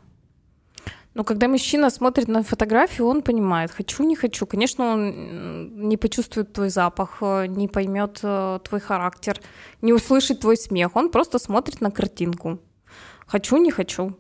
Ну, 1.15 1.25
когда 1.25 1.49
мужчина 1.49 1.91
смотрит 1.91 2.29
на 2.29 2.43
фотографию, 2.43 3.09
он 3.09 3.23
понимает, 3.23 3.73
хочу, 3.73 4.05
не 4.05 4.15
хочу. 4.15 4.47
Конечно, 4.47 4.93
он 4.93 5.89
не 5.89 5.97
почувствует 5.97 6.53
твой 6.53 6.71
запах, 6.71 7.19
э, 7.21 7.47
не 7.47 7.67
поймет 7.67 8.21
э, 8.23 8.61
твой 8.63 8.81
характер, 8.81 9.41
не 9.83 9.93
услышит 9.93 10.41
твой 10.41 10.57
смех. 10.57 10.95
Он 10.95 11.11
просто 11.11 11.39
смотрит 11.39 11.81
на 11.81 11.91
картинку. 11.91 12.61
Хочу, 13.31 13.59
не 13.59 13.71
хочу. 13.71 14.19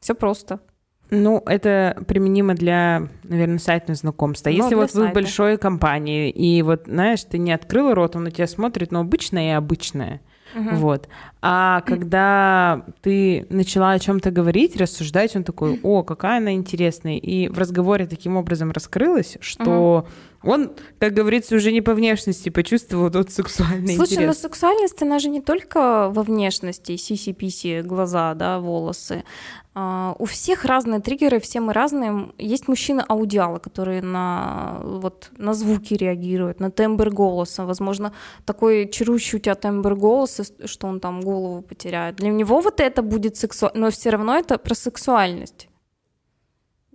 Все 0.00 0.14
просто. 0.14 0.60
Ну, 1.08 1.42
это 1.46 1.96
применимо 2.06 2.54
для, 2.54 3.08
наверное, 3.24 3.58
сайтных 3.58 3.96
знакомств. 3.96 4.46
А 4.46 4.50
ну, 4.50 4.56
если 4.56 4.74
вот 4.74 4.90
сайта. 4.90 5.00
вы 5.00 5.10
в 5.10 5.14
большой 5.14 5.56
компании, 5.56 6.30
и 6.30 6.60
вот, 6.60 6.82
знаешь, 6.84 7.24
ты 7.24 7.38
не 7.38 7.52
открыл 7.52 7.94
рот, 7.94 8.16
он 8.16 8.24
на 8.24 8.30
тебя 8.30 8.46
смотрит, 8.46 8.92
но 8.92 9.00
обычное 9.00 9.52
и 9.52 9.54
обычное. 9.54 10.20
Угу. 10.54 10.76
Вот. 10.76 11.08
А 11.42 11.80
когда 11.82 12.84
ты 13.02 13.46
начала 13.50 13.92
о 13.92 13.98
чем-то 13.98 14.30
говорить, 14.30 14.76
рассуждать, 14.76 15.34
он 15.36 15.44
такой, 15.44 15.80
о, 15.82 16.02
какая 16.02 16.38
она 16.38 16.52
интересная. 16.52 17.16
И 17.16 17.48
в 17.48 17.58
разговоре 17.58 18.06
таким 18.06 18.36
образом 18.36 18.72
раскрылось, 18.72 19.38
что 19.40 20.06
угу. 20.42 20.52
он, 20.52 20.72
как 20.98 21.14
говорится, 21.14 21.56
уже 21.56 21.72
не 21.72 21.80
по 21.80 21.94
внешности 21.94 22.48
почувствовал 22.48 23.10
тот 23.10 23.30
сексуальный 23.30 23.96
Слушай, 23.96 24.14
интерес. 24.14 24.26
но 24.26 24.32
сексуальность, 24.34 25.02
она 25.02 25.18
же 25.18 25.28
не 25.28 25.40
только 25.40 26.10
во 26.10 26.22
внешности, 26.22 26.96
сиси-писи, 26.96 27.82
глаза, 27.82 28.34
да, 28.34 28.58
волосы. 28.58 29.24
Uh, 29.72 30.16
у 30.18 30.24
всех 30.24 30.64
разные 30.64 30.98
триггеры, 30.98 31.38
все 31.38 31.60
мы 31.60 31.72
разные. 31.72 32.32
Есть 32.38 32.66
мужчины 32.66 33.04
аудиалы, 33.08 33.60
которые 33.60 34.02
на, 34.02 34.80
вот, 34.82 35.30
на 35.38 35.54
звуки 35.54 35.94
реагируют, 35.94 36.58
на 36.58 36.72
тембр 36.72 37.10
голоса. 37.10 37.64
Возможно, 37.64 38.12
такой 38.44 38.88
чарующий 38.88 39.38
у 39.38 39.40
тебя 39.40 39.54
тембр 39.54 39.94
голоса, 39.94 40.42
что 40.64 40.88
он 40.88 40.98
там 40.98 41.20
голову 41.20 41.62
потеряет. 41.62 42.16
Для 42.16 42.30
него 42.30 42.60
вот 42.60 42.80
это 42.80 43.00
будет 43.02 43.36
сексуально, 43.36 43.80
но 43.80 43.90
все 43.90 44.10
равно 44.10 44.36
это 44.36 44.58
про 44.58 44.74
сексуальность. 44.74 45.68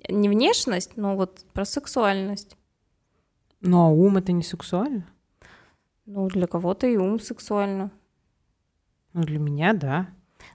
Не 0.09 0.27
внешность, 0.27 0.97
но 0.97 1.15
вот 1.15 1.45
про 1.53 1.63
сексуальность. 1.63 2.57
Ну 3.61 3.83
а 3.83 3.87
ум 3.87 4.17
это 4.17 4.33
не 4.33 4.43
сексуально? 4.43 5.07
Ну, 6.05 6.27
для 6.27 6.45
кого-то 6.45 6.87
и 6.87 6.97
ум 6.97 7.21
сексуально. 7.21 7.89
Ну, 9.13 9.23
для 9.23 9.39
меня, 9.39 9.73
да. 9.73 10.09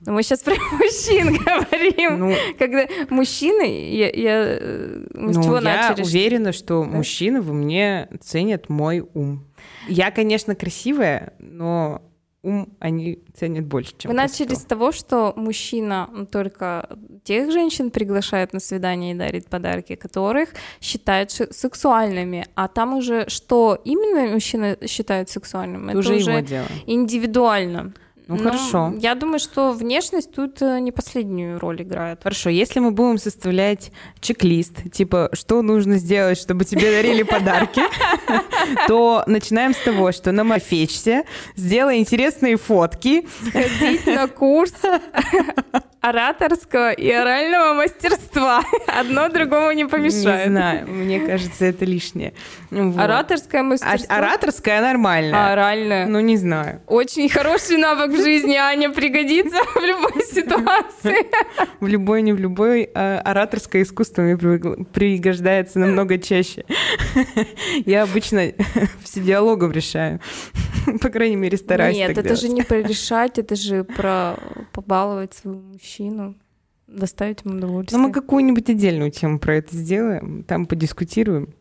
Но 0.07 0.13
мы 0.13 0.23
сейчас 0.23 0.41
про 0.41 0.55
мужчин 0.73 1.35
говорим. 1.45 2.19
Ну, 2.19 2.35
Когда 2.59 2.87
мужчины, 3.11 3.93
я, 3.93 4.11
я 4.11 4.59
мы 5.15 5.33
ну, 5.33 5.43
с 5.43 5.45
чего 5.45 5.57
я 5.57 5.61
начали? 5.61 6.05
уверена, 6.05 6.53
что 6.53 6.83
да? 6.85 6.91
мужчины 6.91 7.43
во 7.43 7.53
мне 7.53 8.09
ценят 8.21 8.69
мой 8.69 9.01
ум. 9.15 9.45
Я, 9.89 10.11
конечно, 10.11 10.55
красивая, 10.55 11.35
но 11.39 12.03
ум 12.43 12.69
они 12.79 13.23
ценят 13.35 13.67
больше, 13.67 13.93
чем 13.99 14.11
Мы 14.11 14.17
начали 14.17 14.55
с 14.55 14.65
того, 14.65 14.93
что 14.93 15.35
мужчина 15.37 16.27
только 16.33 16.89
тех 17.25 17.53
женщин 17.53 17.91
приглашает 17.91 18.53
на 18.53 18.61
свидание 18.61 19.13
и 19.13 19.15
дарит 19.15 19.49
подарки, 19.49 19.95
которых 19.95 20.51
считают 20.81 21.31
сексуальными, 21.31 22.47
а 22.55 22.69
там 22.69 22.95
уже 22.95 23.29
что 23.29 23.79
именно 23.85 24.33
мужчина 24.33 24.77
считает 24.87 25.29
сексуальным, 25.29 25.89
это, 25.91 25.99
это 25.99 26.09
уже, 26.09 26.15
уже 26.15 26.43
дело. 26.43 26.67
индивидуально. 26.87 27.93
Ну, 28.31 28.37
Но 28.37 28.45
хорошо. 28.45 28.95
Я 28.99 29.17
думаю, 29.17 29.41
что 29.41 29.73
внешность 29.73 30.33
тут 30.33 30.63
э, 30.63 30.79
не 30.79 30.93
последнюю 30.93 31.59
роль 31.59 31.83
играет. 31.83 32.21
Хорошо, 32.23 32.49
если 32.49 32.79
мы 32.79 32.93
будем 32.93 33.19
составлять 33.19 33.91
чек-лист, 34.21 34.93
типа, 34.93 35.31
что 35.33 35.63
нужно 35.63 35.99
сделать, 35.99 36.39
чтобы 36.39 36.65
тебе 36.65 36.93
дарили 36.93 37.25
подарки, 37.25 37.83
то 38.87 39.25
начинаем 39.27 39.75
с 39.75 39.79
того, 39.79 40.13
что 40.13 40.31
намафечься, 40.31 41.25
сделай 41.57 41.99
интересные 41.99 42.57
фотки. 42.57 43.27
Сходить 43.49 44.07
на 44.07 44.29
курс 44.29 44.75
ораторского 46.01 46.93
и 46.93 47.11
орального 47.11 47.75
мастерства. 47.75 48.63
Одно 48.87 49.29
другому 49.29 49.73
не 49.73 49.85
помешает. 49.85 50.47
Не 50.47 50.53
знаю, 50.53 50.87
мне 50.89 51.21
кажется, 51.21 51.67
это 51.67 51.85
лишнее. 51.85 52.33
Вот. 52.71 52.99
Ораторское 52.99 53.63
мастерство. 53.63 54.07
А, 54.09 54.19
ораторское 54.19 54.81
нормально. 54.81 55.49
А 55.49 55.53
оральное? 55.53 56.07
Ну, 56.07 56.21
не 56.21 56.37
знаю. 56.37 56.81
Очень 56.87 57.29
хороший 57.29 57.77
навык 57.77 58.13
в 58.13 58.20
жизни, 58.21 58.55
Аня, 58.55 58.91
пригодится 58.91 59.57
в 59.75 59.83
любой 59.83 60.23
ситуации. 60.25 61.27
В 61.81 61.87
любой, 61.87 62.23
не 62.23 62.33
в 62.33 62.39
любой. 62.39 62.91
А 62.95 63.21
ораторское 63.21 63.83
искусство 63.83 64.23
мне 64.23 64.37
пригождается 64.37 65.79
намного 65.79 66.19
чаще. 66.19 66.65
Я 67.87 68.03
обычно 68.05 68.53
все 69.03 69.21
диалогом 69.21 69.73
решаю. 69.73 70.21
По 71.01 71.09
крайней 71.11 71.37
мере, 71.37 71.57
стараюсь 71.57 71.97
Нет, 71.97 72.17
это 72.17 72.37
же 72.37 72.49
не 72.49 72.63
про 72.63 72.83
решать, 72.83 73.39
это 73.39 73.55
же 73.55 73.85
про 73.85 74.37
побаловать 74.73 75.35
своего 75.35 75.61
мужчину 75.61 76.37
доставить 76.91 77.45
ему 77.45 77.57
удовольствие. 77.57 78.01
Ну, 78.01 78.09
мы 78.09 78.13
какую-нибудь 78.13 78.69
отдельную 78.69 79.11
тему 79.11 79.39
про 79.39 79.57
это 79.57 79.77
сделаем, 79.77 80.43
там 80.45 80.67
подискутируем. 80.67 81.55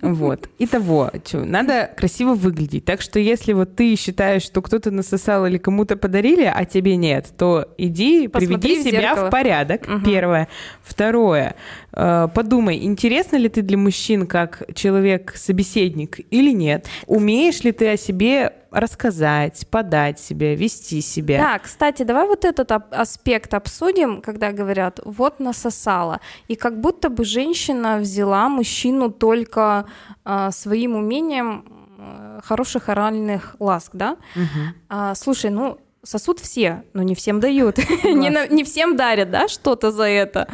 Вот. 0.00 0.48
Итого, 0.58 1.10
надо 1.32 1.90
красиво 1.96 2.34
выглядеть. 2.34 2.84
Так 2.84 3.00
что 3.00 3.18
если 3.18 3.52
вот 3.52 3.76
ты 3.76 3.96
считаешь, 3.96 4.42
что 4.42 4.62
кто-то 4.62 4.90
насосал 4.90 5.46
или 5.46 5.58
кому-то 5.58 5.96
подарили, 5.96 6.44
а 6.52 6.64
тебе 6.64 6.96
нет, 6.96 7.32
то 7.36 7.68
иди, 7.78 8.28
Посмотри 8.28 8.56
приведи 8.58 8.80
в 8.80 8.90
себя 8.90 9.00
зеркало. 9.00 9.26
в 9.26 9.30
порядок. 9.30 9.82
Угу. 9.88 10.04
Первое. 10.04 10.48
Второе. 10.82 11.54
Э, 11.94 12.28
подумай, 12.34 12.84
интересно 12.84 13.36
ли 13.36 13.48
ты 13.48 13.62
для 13.62 13.76
мужчин 13.76 14.26
как 14.26 14.62
человек-собеседник 14.74 16.20
или 16.30 16.52
нет? 16.52 16.86
Умеешь 17.06 17.62
ли 17.64 17.72
ты 17.72 17.92
о 17.92 17.96
себе 17.96 18.52
рассказать, 18.72 19.66
подать 19.70 20.18
себя, 20.18 20.54
вести 20.54 21.02
себя. 21.02 21.38
Да, 21.38 21.58
кстати, 21.58 22.04
давай 22.04 22.26
вот 22.26 22.44
этот 22.44 22.72
аспект 22.72 23.54
обсудим, 23.54 24.22
когда 24.22 24.50
говорят, 24.52 24.98
вот 25.04 25.40
насосала. 25.40 26.20
И 26.48 26.54
как 26.54 26.80
будто 26.80 27.10
бы 27.10 27.24
женщина 27.24 27.98
взяла 27.98 28.48
мужчину 28.48 29.10
только 29.10 29.84
э, 30.24 30.50
своим 30.52 30.96
умением 30.96 31.64
э, 31.98 32.40
хороших 32.42 32.88
оральных 32.88 33.56
ласк, 33.58 33.90
да? 33.94 34.16
Угу. 34.34 34.74
А, 34.88 35.14
слушай, 35.14 35.50
ну 35.50 35.78
сосуд 36.04 36.40
все, 36.40 36.84
но 36.92 37.02
не 37.02 37.14
всем 37.14 37.40
дают, 37.40 37.78
не, 38.04 38.30
на, 38.30 38.46
не 38.48 38.64
всем 38.64 38.96
дарят, 38.96 39.30
да, 39.30 39.48
что-то 39.48 39.90
за 39.90 40.04
это. 40.04 40.48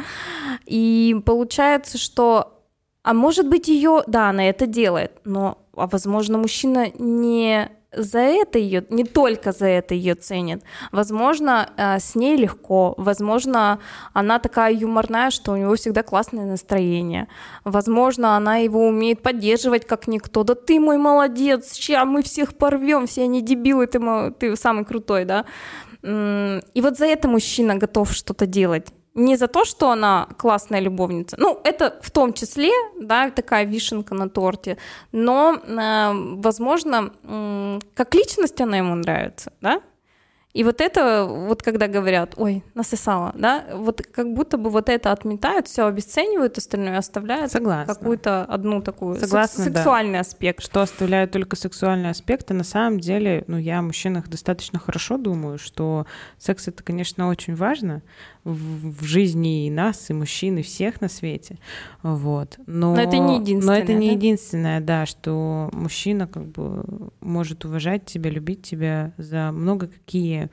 И 0.65 1.15
получается, 1.25 1.97
что, 1.97 2.61
а 3.03 3.13
может 3.13 3.47
быть 3.47 3.67
ее, 3.67 4.03
да, 4.07 4.29
она 4.29 4.49
это 4.49 4.65
делает, 4.65 5.19
но 5.25 5.57
а 5.75 5.87
возможно, 5.87 6.37
мужчина 6.37 6.91
не 6.97 7.71
за 7.91 8.19
это 8.19 8.59
ее, 8.59 8.85
не 8.89 9.03
только 9.03 9.51
за 9.51 9.65
это 9.65 9.95
ее 9.95 10.15
ценит. 10.15 10.63
Возможно, 10.91 11.69
э, 11.75 11.99
с 11.99 12.15
ней 12.15 12.37
легко, 12.37 12.93
возможно, 12.97 13.79
она 14.13 14.39
такая 14.39 14.73
юморная, 14.73 15.31
что 15.31 15.53
у 15.53 15.57
него 15.57 15.75
всегда 15.75 16.03
классное 16.03 16.45
настроение. 16.45 17.27
Возможно, 17.63 18.35
она 18.35 18.57
его 18.57 18.87
умеет 18.87 19.21
поддерживать 19.21 19.85
как 19.85 20.07
никто. 20.07 20.43
Да 20.43 20.55
ты 20.55 20.79
мой 20.79 20.97
молодец, 20.97 21.71
сейчас 21.71 22.05
мы 22.05 22.21
всех 22.21 22.55
порвем, 22.55 23.07
все 23.07 23.23
они 23.23 23.41
дебилы, 23.41 23.87
ты, 23.87 23.99
ты 24.39 24.55
самый 24.55 24.85
крутой, 24.85 25.25
да. 25.25 25.45
И 26.01 26.81
вот 26.81 26.97
за 26.97 27.05
это 27.05 27.27
мужчина 27.27 27.75
готов 27.75 28.13
что-то 28.13 28.45
делать 28.45 28.87
не 29.19 29.37
за 29.37 29.47
то, 29.47 29.65
что 29.65 29.91
она 29.91 30.27
классная 30.37 30.79
любовница, 30.81 31.35
ну, 31.39 31.59
это 31.63 31.99
в 32.01 32.11
том 32.11 32.33
числе, 32.33 32.71
да, 32.99 33.29
такая 33.29 33.65
вишенка 33.65 34.15
на 34.15 34.29
торте, 34.29 34.77
но, 35.11 35.53
э, 35.53 36.11
возможно, 36.37 37.11
э, 37.23 37.79
как 37.93 38.15
личность 38.15 38.61
она 38.61 38.77
ему 38.77 38.95
нравится, 38.95 39.51
да, 39.61 39.81
и 40.51 40.63
вот 40.63 40.81
это, 40.81 41.25
вот 41.25 41.61
когда 41.61 41.87
говорят, 41.87 42.33
ой, 42.35 42.63
насосала, 42.73 43.33
да, 43.35 43.65
вот 43.71 44.01
как 44.01 44.33
будто 44.33 44.57
бы 44.57 44.71
вот 44.71 44.89
это 44.89 45.11
отметают, 45.11 45.67
все 45.67 45.85
обесценивают, 45.85 46.57
остальное 46.57 46.97
оставляют 46.97 47.51
Согласна. 47.51 47.93
какую-то 47.93 48.45
одну 48.45 48.81
такую 48.81 49.19
Согласна, 49.19 49.63
секс- 49.63 49.75
сексуальный 49.75 50.13
да. 50.13 50.19
аспект. 50.21 50.63
Что 50.63 50.81
оставляют 50.81 51.31
только 51.31 51.55
сексуальный 51.55 52.09
аспект, 52.09 52.49
и 52.49 52.55
на 52.55 52.63
самом 52.63 52.99
деле, 52.99 53.43
ну, 53.45 53.57
я 53.57 53.77
о 53.77 53.83
мужчинах 53.83 54.27
достаточно 54.27 54.79
хорошо 54.79 55.17
думаю, 55.17 55.59
что 55.59 56.07
секс 56.39 56.67
это, 56.67 56.81
конечно, 56.81 57.29
очень 57.29 57.55
важно, 57.55 58.01
в, 58.43 59.03
жизни 59.03 59.67
и 59.67 59.69
нас, 59.69 60.09
и 60.09 60.13
мужчин, 60.13 60.57
и 60.57 60.61
всех 60.61 61.01
на 61.01 61.09
свете. 61.09 61.57
Вот. 62.03 62.57
Но, 62.65 62.95
но 62.95 63.01
это 63.01 63.17
не 63.17 63.39
единственное. 63.39 63.77
Но 63.77 63.83
это 63.83 63.93
не 63.93 64.07
да? 64.07 64.13
единственное, 64.13 64.81
да, 64.81 65.05
что 65.05 65.69
мужчина 65.73 66.27
как 66.27 66.47
бы 66.47 67.11
может 67.21 67.65
уважать 67.65 68.05
тебя, 68.05 68.29
любить 68.29 68.61
тебя 68.61 69.13
за 69.17 69.51
много 69.51 69.87
какие 69.87 70.49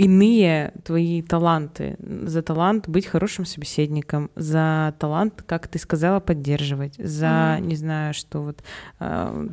иные 0.00 0.72
твои 0.82 1.20
таланты. 1.20 1.96
За 1.98 2.40
талант 2.40 2.88
быть 2.88 3.06
хорошим 3.06 3.44
собеседником, 3.44 4.30
за 4.34 4.94
талант, 4.98 5.42
как 5.46 5.68
ты 5.68 5.78
сказала, 5.78 6.20
поддерживать, 6.20 6.94
за, 6.96 7.26
mm. 7.58 7.60
не 7.60 7.76
знаю, 7.76 8.14
что 8.14 8.40
вот 8.40 8.64
э, 8.98 9.48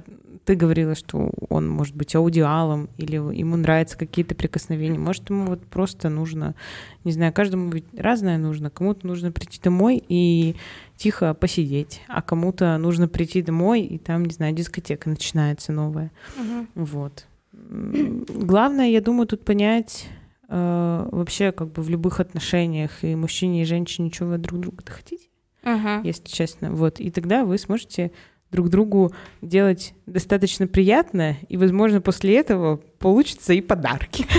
ты 0.45 0.55
говорила, 0.55 0.95
что 0.95 1.31
он 1.49 1.69
может 1.69 1.97
быть 1.97 2.15
аудиалом 2.15 2.89
или 2.95 3.15
ему 3.15 3.57
нравятся 3.57 3.97
какие-то 3.97 4.36
прикосновения. 4.36 4.97
Может, 4.97 5.29
ему 5.29 5.47
вот 5.47 5.65
просто 5.65 6.07
нужно, 6.07 6.55
не 7.03 7.12
знаю, 7.12 7.33
каждому 7.33 7.69
ведь 7.69 7.86
разное 7.97 8.38
нужно. 8.38 8.69
Кому-то 8.69 9.05
нужно 9.05 9.33
прийти 9.33 9.60
домой 9.62 10.01
и 10.07 10.55
тихо 10.95 11.33
посидеть, 11.33 12.01
а 12.07 12.21
кому-то 12.21 12.77
нужно 12.77 13.10
прийти 13.10 13.41
домой, 13.41 13.81
и 13.81 13.97
там, 13.97 14.23
не 14.23 14.33
знаю, 14.33 14.55
дискотека 14.55 15.10
начинается 15.10 15.73
новая. 15.73 16.10
Mm-hmm. 16.38 16.67
Вот. 16.75 17.27
Главное, 17.53 18.88
я 18.88 19.01
думаю, 19.01 19.27
тут 19.27 19.43
понять 19.43 20.07
вообще 20.49 21.51
как 21.51 21.71
бы 21.73 21.81
в 21.81 21.89
любых 21.89 22.19
отношениях 22.19 23.03
и 23.03 23.15
мужчине 23.15 23.63
и 23.63 23.65
женщине, 23.65 24.10
чего 24.10 24.29
вы 24.29 24.38
друг 24.38 24.62
друга-то 24.62 24.91
хотите, 24.91 25.27
uh-huh. 25.63 26.01
если 26.03 26.27
честно. 26.27 26.71
Вот. 26.71 26.99
И 26.99 27.12
тогда 27.12 27.43
вы 27.43 27.57
сможете 27.57 28.12
друг 28.51 28.69
другу 28.69 29.12
делать 29.41 29.93
достаточно 30.05 30.67
приятно, 30.67 31.36
и, 31.49 31.57
возможно, 31.57 32.01
после 32.01 32.38
этого 32.38 32.77
получится 32.99 33.53
и 33.53 33.62
подарки. 33.62 34.25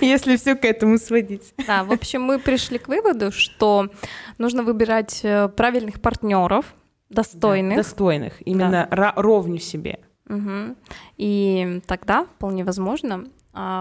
Если 0.00 0.36
все 0.36 0.54
к 0.56 0.64
этому 0.64 0.98
сводить. 0.98 1.54
Да, 1.66 1.84
в 1.84 1.92
общем, 1.92 2.22
мы 2.22 2.38
пришли 2.38 2.78
к 2.78 2.88
выводу, 2.88 3.30
что 3.32 3.88
нужно 4.36 4.62
выбирать 4.62 5.20
э, 5.22 5.48
правильных 5.48 6.00
партнеров, 6.00 6.74
достойных. 7.08 7.76
Да, 7.76 7.82
достойных, 7.82 8.34
именно 8.46 8.88
да. 8.90 9.12
ровню 9.16 9.58
себе. 9.58 10.00
Угу. 10.28 10.76
И 11.18 11.80
тогда 11.86 12.24
вполне 12.24 12.64
возможно 12.64 13.24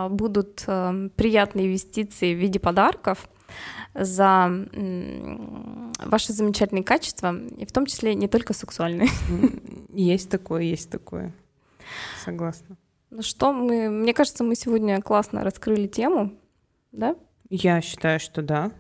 будут 0.10 0.64
э, 0.68 1.10
приятные 1.16 1.68
инвестиции 1.68 2.34
в 2.34 2.38
виде 2.38 2.60
подарков 2.60 3.28
за 3.94 4.50
ваши 6.04 6.34
замечательные 6.34 6.84
качества, 6.84 7.36
и 7.58 7.66
в 7.66 7.72
том 7.72 7.86
числе 7.86 8.16
не 8.16 8.28
только 8.28 8.54
сексуальные. 8.54 9.10
Есть 9.94 10.30
такое, 10.30 10.64
есть 10.64 10.90
такое. 10.90 11.34
Согласна. 12.24 12.78
Ну 13.12 13.22
что, 13.22 13.54
мы, 13.54 13.90
мне 13.90 14.14
кажется, 14.14 14.44
мы 14.44 14.56
сегодня 14.56 15.02
классно 15.02 15.44
раскрыли 15.44 15.88
тему, 15.88 16.34
да? 16.92 17.16
Я 17.50 17.80
считаю, 17.82 18.20
что 18.20 18.42
да. 18.42 18.72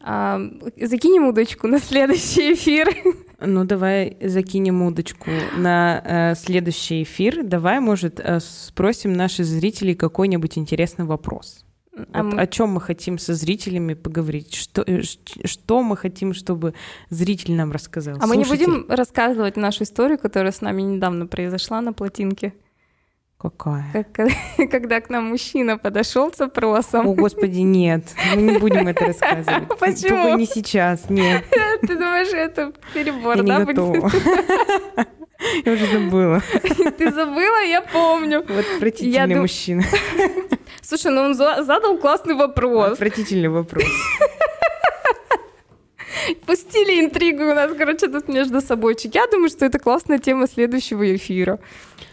А, 0.00 0.40
закинем 0.80 1.28
удочку 1.28 1.68
на 1.68 1.78
следующий 1.78 2.54
эфир. 2.54 2.88
Ну, 3.40 3.64
давай 3.64 4.16
закинем 4.20 4.82
удочку 4.82 5.30
на 5.56 6.02
э, 6.04 6.34
следующий 6.34 7.04
эфир. 7.04 7.44
Давай, 7.44 7.78
может, 7.78 8.18
э, 8.18 8.40
спросим 8.40 9.12
наших 9.12 9.46
зрителей 9.46 9.94
какой-нибудь 9.94 10.58
интересный 10.58 11.04
вопрос. 11.04 11.64
А 12.12 12.22
вот 12.22 12.34
мы... 12.34 12.40
О 12.40 12.46
чем 12.46 12.70
мы 12.70 12.80
хотим 12.80 13.18
со 13.18 13.34
зрителями 13.34 13.94
поговорить? 13.94 14.54
Что, 14.54 14.82
э, 14.82 15.02
что 15.02 15.82
мы 15.84 15.96
хотим, 15.96 16.34
чтобы 16.34 16.74
зритель 17.10 17.54
нам 17.54 17.70
рассказал? 17.70 18.16
А 18.16 18.26
Слушайте. 18.26 18.38
мы 18.38 18.44
не 18.44 18.66
будем 18.66 18.90
рассказывать 18.90 19.56
нашу 19.56 19.84
историю, 19.84 20.18
которая 20.18 20.50
с 20.50 20.60
нами 20.60 20.82
недавно 20.82 21.26
произошла 21.26 21.80
на 21.80 21.92
плотинке? 21.92 22.54
Какая? 23.38 24.04
Как, 24.12 24.30
когда 24.70 25.00
к 25.00 25.10
нам 25.10 25.26
мужчина 25.26 25.78
подошел 25.78 26.32
с 26.32 26.40
опросом. 26.40 27.06
О, 27.06 27.14
господи, 27.14 27.60
нет. 27.60 28.02
Мы 28.34 28.42
не 28.42 28.58
будем 28.58 28.88
это 28.88 29.06
рассказывать. 29.06 29.68
Почему? 29.78 30.22
Только 30.22 30.38
не 30.38 30.46
сейчас, 30.46 31.08
нет. 31.08 31.44
Ты 31.82 31.94
думаешь, 31.94 32.32
это 32.32 32.72
перебор, 32.92 33.36
я 33.36 33.42
да? 33.44 33.58
Не 33.60 33.64
готова. 33.64 34.10
Я 35.64 35.72
уже 35.72 35.86
забыла. 35.86 36.42
Ты 36.98 37.12
забыла? 37.12 37.62
Я 37.64 37.80
помню. 37.82 38.40
Вот 38.40 38.64
отвратительный 38.74 39.34
я 39.34 39.40
мужчина. 39.40 39.84
Слушай, 40.82 41.12
ну 41.12 41.20
он 41.20 41.34
задал 41.34 41.96
классный 41.98 42.34
вопрос. 42.34 42.94
Отвратительный 42.94 43.48
вопрос. 43.48 43.84
Пустили 46.46 47.00
интригу 47.00 47.42
у 47.44 47.54
нас, 47.54 47.72
короче, 47.76 48.08
тут 48.08 48.28
между 48.28 48.60
собой. 48.60 48.96
Я 49.12 49.26
думаю, 49.26 49.48
что 49.48 49.64
это 49.64 49.78
классная 49.78 50.18
тема 50.18 50.46
следующего 50.46 51.14
эфира. 51.14 51.58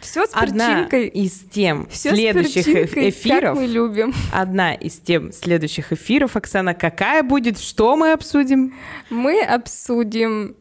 Все 0.02 0.26
с 0.26 0.32
одна 0.34 0.86
из 0.88 1.44
тем 1.52 1.88
Всё 1.90 2.14
следующих 2.14 2.98
эфиров. 2.98 3.58
Мы 3.58 3.68
любим. 3.68 4.14
Одна 4.32 4.74
из 4.74 4.98
тем 5.00 5.32
следующих 5.32 5.92
эфиров, 5.92 6.36
Оксана, 6.36 6.74
какая 6.74 7.24
будет? 7.24 7.60
Что 7.60 7.96
мы 7.96 8.12
обсудим? 8.12 8.74
Мы 9.10 9.42
обсудим, 9.42 10.56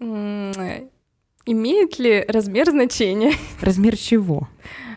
имеет 1.46 1.98
ли 1.98 2.24
размер 2.28 2.70
значения. 2.70 3.34
Размер 3.60 3.96
чего? 3.96 4.48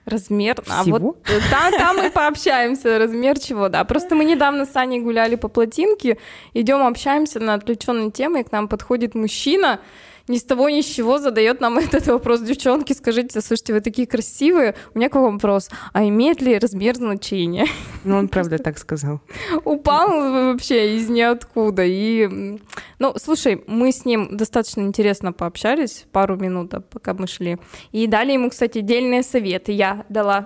Размер. 0.08 0.62
Всего? 0.63 0.76
А 0.78 0.84
вот 0.84 1.17
там, 1.52 1.74
там 1.74 1.98
мы 1.98 2.10
пообщаемся. 2.10 2.98
Размер 2.98 3.38
чего, 3.38 3.67
да. 3.67 3.84
Просто 3.84 4.15
мы 4.15 4.24
недавно 4.24 4.65
с 4.65 4.74
Аней 4.76 5.02
гуляли 5.02 5.36
по 5.36 5.50
плотинке, 5.50 6.17
идем 6.54 6.82
общаемся 6.82 7.41
на 7.41 7.56
отвлеченной 7.56 8.10
темы, 8.10 8.39
и 8.39 8.43
к 8.43 8.52
нам 8.54 8.70
подходит 8.70 9.15
мужчина, 9.15 9.82
ни 10.28 10.38
с 10.38 10.44
того 10.44 10.70
ни 10.70 10.82
с 10.82 10.86
чего 10.86 11.18
задает 11.20 11.62
нам 11.62 11.78
этот 11.78 12.08
вопрос. 12.08 12.42
Девчонки, 12.42 12.94
скажите, 12.94 13.42
слушайте, 13.42 13.74
вы 13.74 13.82
такие 13.82 14.08
красивые. 14.08 14.76
У 14.94 14.98
меня 14.98 15.10
к 15.10 15.16
вам 15.16 15.34
вопрос. 15.34 15.70
А 15.94 16.04
имеет 16.04 16.42
ли 16.42 16.58
размер 16.58 16.96
значения? 16.96 17.68
Ну, 18.04 18.18
он 18.18 18.28
правда 18.28 18.58
так 18.58 18.78
сказал. 18.78 19.22
Упал 19.63 20.10
вообще 20.10 20.98
из 20.98 21.10
ниоткуда. 21.10 21.84
И, 21.86 22.60
ну, 23.00 23.13
слушай, 23.18 23.63
мы 23.68 23.92
с 23.92 24.06
ним 24.06 24.38
достаточно 24.38 24.82
интересно 24.82 25.34
пообщались 25.34 26.06
пару 26.12 26.38
минут, 26.38 26.74
пока 26.90 27.13
мы 27.13 27.28
шли. 27.28 27.58
И 27.92 28.08
дали 28.08 28.34
ему, 28.34 28.50
кстати, 28.50 28.80
отдельные 28.80 29.24
советы. 29.24 29.72
Я 29.72 30.06
дала. 30.10 30.46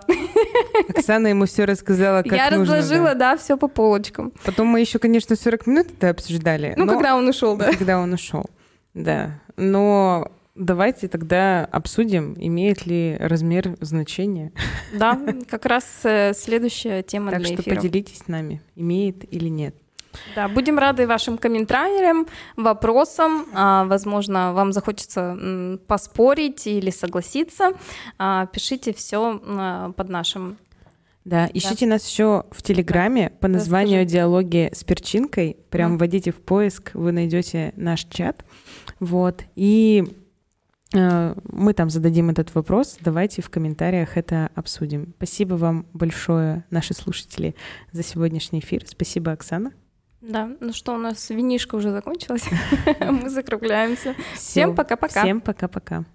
Оксана 0.90 1.28
ему 1.28 1.46
все 1.46 1.66
рассказала, 1.66 2.24
как 2.24 2.34
Я 2.34 2.50
нужно, 2.52 2.78
разложила, 2.78 3.16
да, 3.16 3.32
да 3.32 3.38
все 3.38 3.58
по 3.58 3.68
полочкам. 3.68 4.32
Потом 4.44 4.68
мы 4.68 4.80
еще, 4.80 5.00
конечно, 5.00 5.36
40 5.36 5.68
минут 5.68 5.88
это 5.92 6.10
обсуждали. 6.10 6.74
Ну, 6.78 6.88
когда 6.88 7.16
он 7.16 7.28
ушел, 7.28 7.56
да. 7.56 7.72
Когда 7.72 8.00
он 8.00 8.14
ушел. 8.14 8.46
Да, 8.94 9.40
но 9.58 10.32
давайте 10.56 11.08
тогда 11.08 11.66
обсудим, 11.66 12.36
имеет 12.38 12.86
ли 12.86 13.18
размер 13.20 13.78
значения. 13.82 14.52
Да, 14.94 15.18
как 15.50 15.66
раз 15.66 15.86
э, 16.04 16.34
следующая 16.34 17.02
тема 17.02 17.32
так 17.32 17.40
для 17.40 17.56
эфира. 17.56 17.64
Так 17.64 17.74
что 17.74 17.82
поделитесь 17.82 18.18
с 18.18 18.28
нами, 18.28 18.62
имеет 18.76 19.32
или 19.34 19.48
нет. 19.48 19.74
Да, 20.36 20.50
будем 20.50 20.78
рады 20.78 21.08
вашим 21.08 21.38
комментариям, 21.38 22.28
вопросам. 22.58 23.46
А, 23.54 23.86
возможно, 23.86 24.52
вам 24.52 24.74
захочется 24.74 25.80
поспорить 25.88 26.68
или 26.68 26.90
согласиться. 26.90 27.72
А, 28.18 28.48
пишите 28.48 28.94
все 28.94 29.40
а, 29.42 29.92
под 29.94 30.10
нашим 30.10 30.58
да, 31.24 31.48
ищите 31.54 31.86
да. 31.86 31.94
нас 31.94 32.10
еще 32.10 32.46
в 32.52 32.64
Телеграме 32.64 33.30
да. 33.30 33.36
по 33.42 33.48
названию 33.48 34.02
Расскажи. 34.02 34.16
«Диалоги 34.16 34.70
с 34.74 34.84
перчинкой». 34.84 35.58
Прям 35.70 35.94
mm. 35.94 35.98
вводите 35.98 36.32
в 36.32 36.42
поиск, 36.42 36.92
вы 36.96 37.12
найдете 37.12 37.74
наш 37.76 38.06
чат. 38.06 38.44
Вот. 39.02 39.44
И 39.56 40.06
э, 40.94 41.36
мы 41.52 41.74
там 41.74 41.90
зададим 41.90 42.30
этот 42.30 42.54
вопрос. 42.56 42.98
Давайте 43.02 43.42
в 43.42 43.50
комментариях 43.50 44.16
это 44.16 44.52
обсудим. 44.56 45.14
Спасибо 45.18 45.56
вам 45.56 45.88
большое, 45.92 46.64
наши 46.70 46.94
слушатели, 46.94 47.56
за 47.92 48.04
сегодняшний 48.04 48.60
эфир. 48.60 48.84
Спасибо, 48.88 49.32
Оксана. 49.32 49.74
Да, 50.22 50.52
ну 50.60 50.72
что, 50.72 50.94
у 50.94 50.98
нас 50.98 51.32
винишка 51.32 51.76
уже 51.76 51.90
закончилась. 51.90 52.46
Мы 53.00 53.28
закругляемся. 53.30 54.16
Всем 54.36 54.76
пока-пока. 54.76 55.24
Всем 55.24 55.42
пока-пока. 55.42 56.06